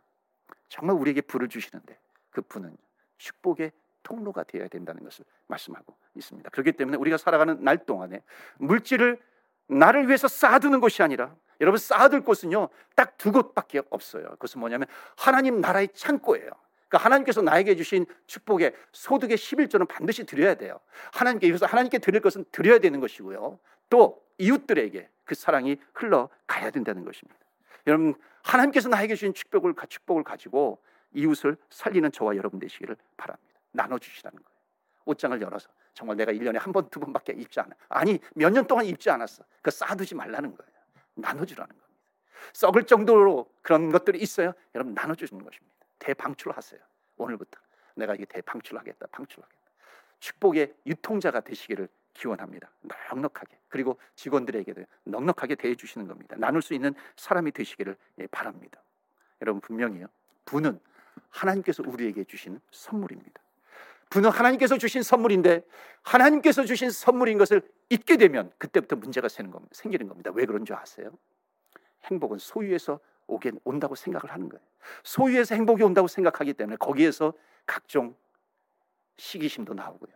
[0.68, 1.98] 정말 우리에게 불을 주시는데
[2.32, 2.76] 그 분은
[3.18, 3.72] 축복의
[4.04, 6.50] 통로가 되어야 된다는 것을 말씀하고 있습니다.
[6.50, 8.22] 그렇기 때문에 우리가 살아가는 날 동안에
[8.58, 9.20] 물질을
[9.68, 14.26] 나를 위해서 쌓아두는 것이 아니라 여러분 쌓아둘 곳은요 딱 두 곳밖에 없어요.
[14.32, 14.88] 그것은 뭐냐면
[15.18, 16.52] 하나님 나라의 창고예요.
[16.96, 20.80] 그러니까 하나님께서 나에게 주신 축복의 소득의 11조는 반드시 드려야 돼요.
[21.12, 23.60] 하나님께 그래서 하나님께 드릴 것은 드려야 되는 것이고요.
[23.90, 27.38] 또 이웃들에게 그 사랑이 흘러가야 된다는 것입니다.
[27.88, 30.82] 여러분 하나님께서 나에게 주신 축복을 축복을 가지고
[31.14, 33.60] 이웃을 살리는 저와 여러분 되시기를 바랍니다.
[33.72, 34.56] 나눠 주시라는 거예요.
[35.06, 37.76] 옷장을 열어서 정말 내가 1년에 한 번, 두 번밖에 입지 않아.
[37.90, 39.44] 아니, 몇 년 동안 입지 않았어.
[39.62, 40.72] 그 쌓아두지 말라는 거예요.
[41.14, 41.88] 나눠 주라는 겁니다.
[42.54, 44.54] 썩을 정도로 그런 것들이 있어요.
[44.74, 45.85] 여러분, 나눠 주는 것입니다.
[46.06, 46.80] 대방출하세요.
[47.18, 47.60] 오늘부터.
[47.96, 49.08] 내가 이게 대방출하겠다.
[49.08, 49.62] 방출하겠다.
[50.20, 52.70] 축복의 유통자가 되시기를 기원합니다.
[53.12, 53.58] 넉넉하게.
[53.70, 56.36] 그리고 직원들에게도 넉넉하게 대해 주시는 겁니다.
[56.38, 58.82] 나눌 수 있는 사람이 되시기를 예, 바랍니다.
[59.42, 60.08] 여러분, 분명히요.
[60.46, 60.80] 부는
[61.30, 63.42] 하나님께서 우리에게 주신 선물입니다.
[64.10, 65.64] 부는 하나님께서 주신 선물인데
[66.04, 70.32] 하나님께서 주신 선물인 것을 잊게 되면 그때부터 문제가 생기는 겁니다.
[70.34, 71.12] 왜 그런 줄 아세요?
[72.06, 74.64] 행복은 소유에서 오게 온다고 생각을 하는 거예요.
[75.04, 77.34] 소유에서 행복이 온다고 생각하기 때문에 거기에서
[77.66, 78.16] 각종
[79.18, 80.12] 시기심도 나오고요.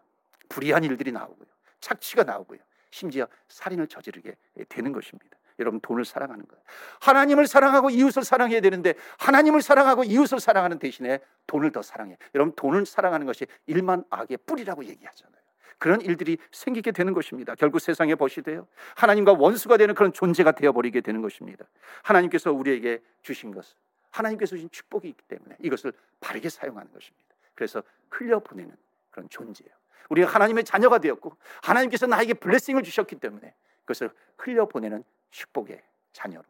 [0.49, 1.47] 불의한 일들이 나오고요.
[1.79, 2.59] 착취가 나오고요.
[2.91, 4.35] 심지어 살인을 저지르게
[4.67, 5.37] 되는 것입니다.
[5.59, 6.63] 여러분 돈을 사랑하는 거예요.
[7.01, 12.17] 하나님을 사랑하고 이웃을 사랑해야 되는데 하나님을 사랑하고 이웃을 사랑하는 대신에 돈을 더 사랑해.
[12.33, 15.38] 여러분 돈을 사랑하는 것이 일만 악의 뿌리라고 얘기하잖아요.
[15.79, 17.55] 그런 일들이 생기게 되는 것입니다.
[17.55, 21.65] 결국 세상에 보시되요 하나님과 원수가 되는 그런 존재가 되어 버리게 되는 것입니다.
[22.03, 23.65] 하나님께서 우리에게 주신 것,
[24.11, 27.27] 하나님께서 주신 축복이 있기 때문에 이것을 바르게 사용하는 것입니다.
[27.55, 28.75] 그래서 흘려 보내는
[29.09, 29.71] 그런 존재예요.
[30.09, 36.43] 우리가 하나님의 자녀가 되었고 하나님께서 나에게 블레싱을 주셨기 때문에 그것을 흘려 보내는 축복의 자녀로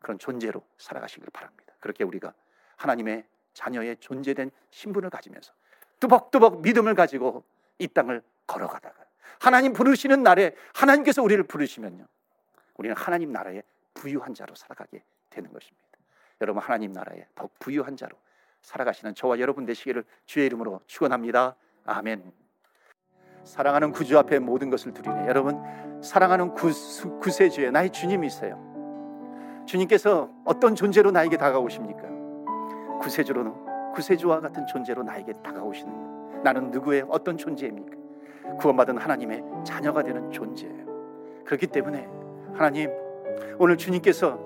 [0.00, 1.74] 그런 존재로 살아가시길 바랍니다.
[1.80, 2.32] 그렇게 우리가
[2.76, 3.24] 하나님의
[3.54, 5.52] 자녀의 존재된 신분을 가지면서
[5.98, 7.44] 뚜벅뚜벅 믿음을 가지고
[7.78, 8.96] 이 땅을 걸어가다가
[9.40, 12.06] 하나님 부르시는 날에 하나님께서 우리를 부르시면요.
[12.76, 13.62] 우리는 하나님 나라의
[13.94, 15.84] 부유한 자로 살아가게 되는 것입니다.
[16.40, 18.16] 여러분 하나님 나라의 더 부유한 자로
[18.62, 21.56] 살아가시는 저와 여러분 되시기를 주의 이름으로 축원합니다.
[21.84, 22.32] 아멘.
[23.44, 25.26] 사랑하는 구주 앞에 모든 것을 드리네.
[25.26, 25.58] 여러분,
[26.02, 26.70] 사랑하는 구,
[27.20, 29.64] 구세주에 나의 주님이세요.
[29.66, 32.02] 주님께서 어떤 존재로 나에게 다가오십니까?
[33.00, 36.17] 구세주로는 구세주와 같은 존재로 나에게 다가오시는.
[36.42, 37.96] 나는 누구의 어떤 존재입니까?
[38.58, 40.86] 구원받은 하나님의 자녀가 되는 존재예요.
[41.44, 42.08] 그렇기 때문에
[42.54, 42.90] 하나님
[43.58, 44.38] 오늘 주님께서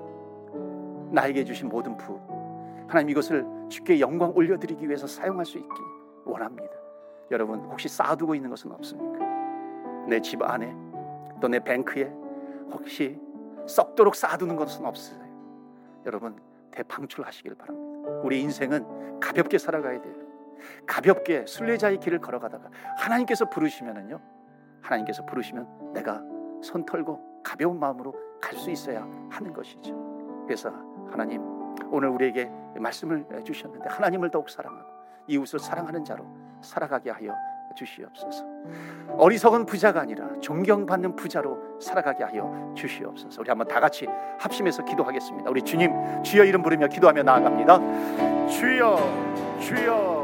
[1.11, 2.19] 나에게 주신 모든 부
[2.89, 5.69] 하나님 이것을 주께 영광 올려드리기 위해서 사용할 수 있기
[6.25, 6.73] 원합니다.
[7.31, 9.25] 여러분 혹시 쌓아두고 있는 것은 없습니까?
[10.09, 10.75] 내 집 안에
[11.41, 12.13] 또 내 뱅크에
[12.73, 13.19] 혹시
[13.67, 15.19] 썩도록 쌓아두는 것은 없어요.
[16.07, 16.37] 여러분
[16.73, 18.11] 대방출하시길 바랍니다.
[18.23, 20.15] 우리 인생은 가볍게 살아가야 돼요.
[20.87, 24.21] 가볍게 순례자의 길을 걸어가다가 하나님께서 부르시면은요.
[24.83, 26.21] 하나님께서 부르시면 내가
[26.63, 30.45] 손 털고 가벼운 마음으로 갈 수 있어야 하는 것이죠.
[30.47, 30.71] 그래서
[31.11, 31.41] 하나님
[31.91, 34.89] 오늘 우리에게 말씀을 주셨는데 하나님을 더욱 사랑하고
[35.29, 36.27] 이웃을 사랑하는 자로
[36.61, 37.35] 살아가게 하여
[37.75, 38.45] 주시옵소서.
[39.17, 43.41] 어리석은 부자가 아니라 존경받는 부자로 살아가게 하여 주시옵소서.
[43.41, 44.07] 우리 한번 다 같이
[44.39, 45.49] 합심해서 기도하겠습니다.
[45.49, 48.47] 우리 주님 주여 이름 부르며 기도하며 나아갑니다.
[48.49, 50.22] 주여 주여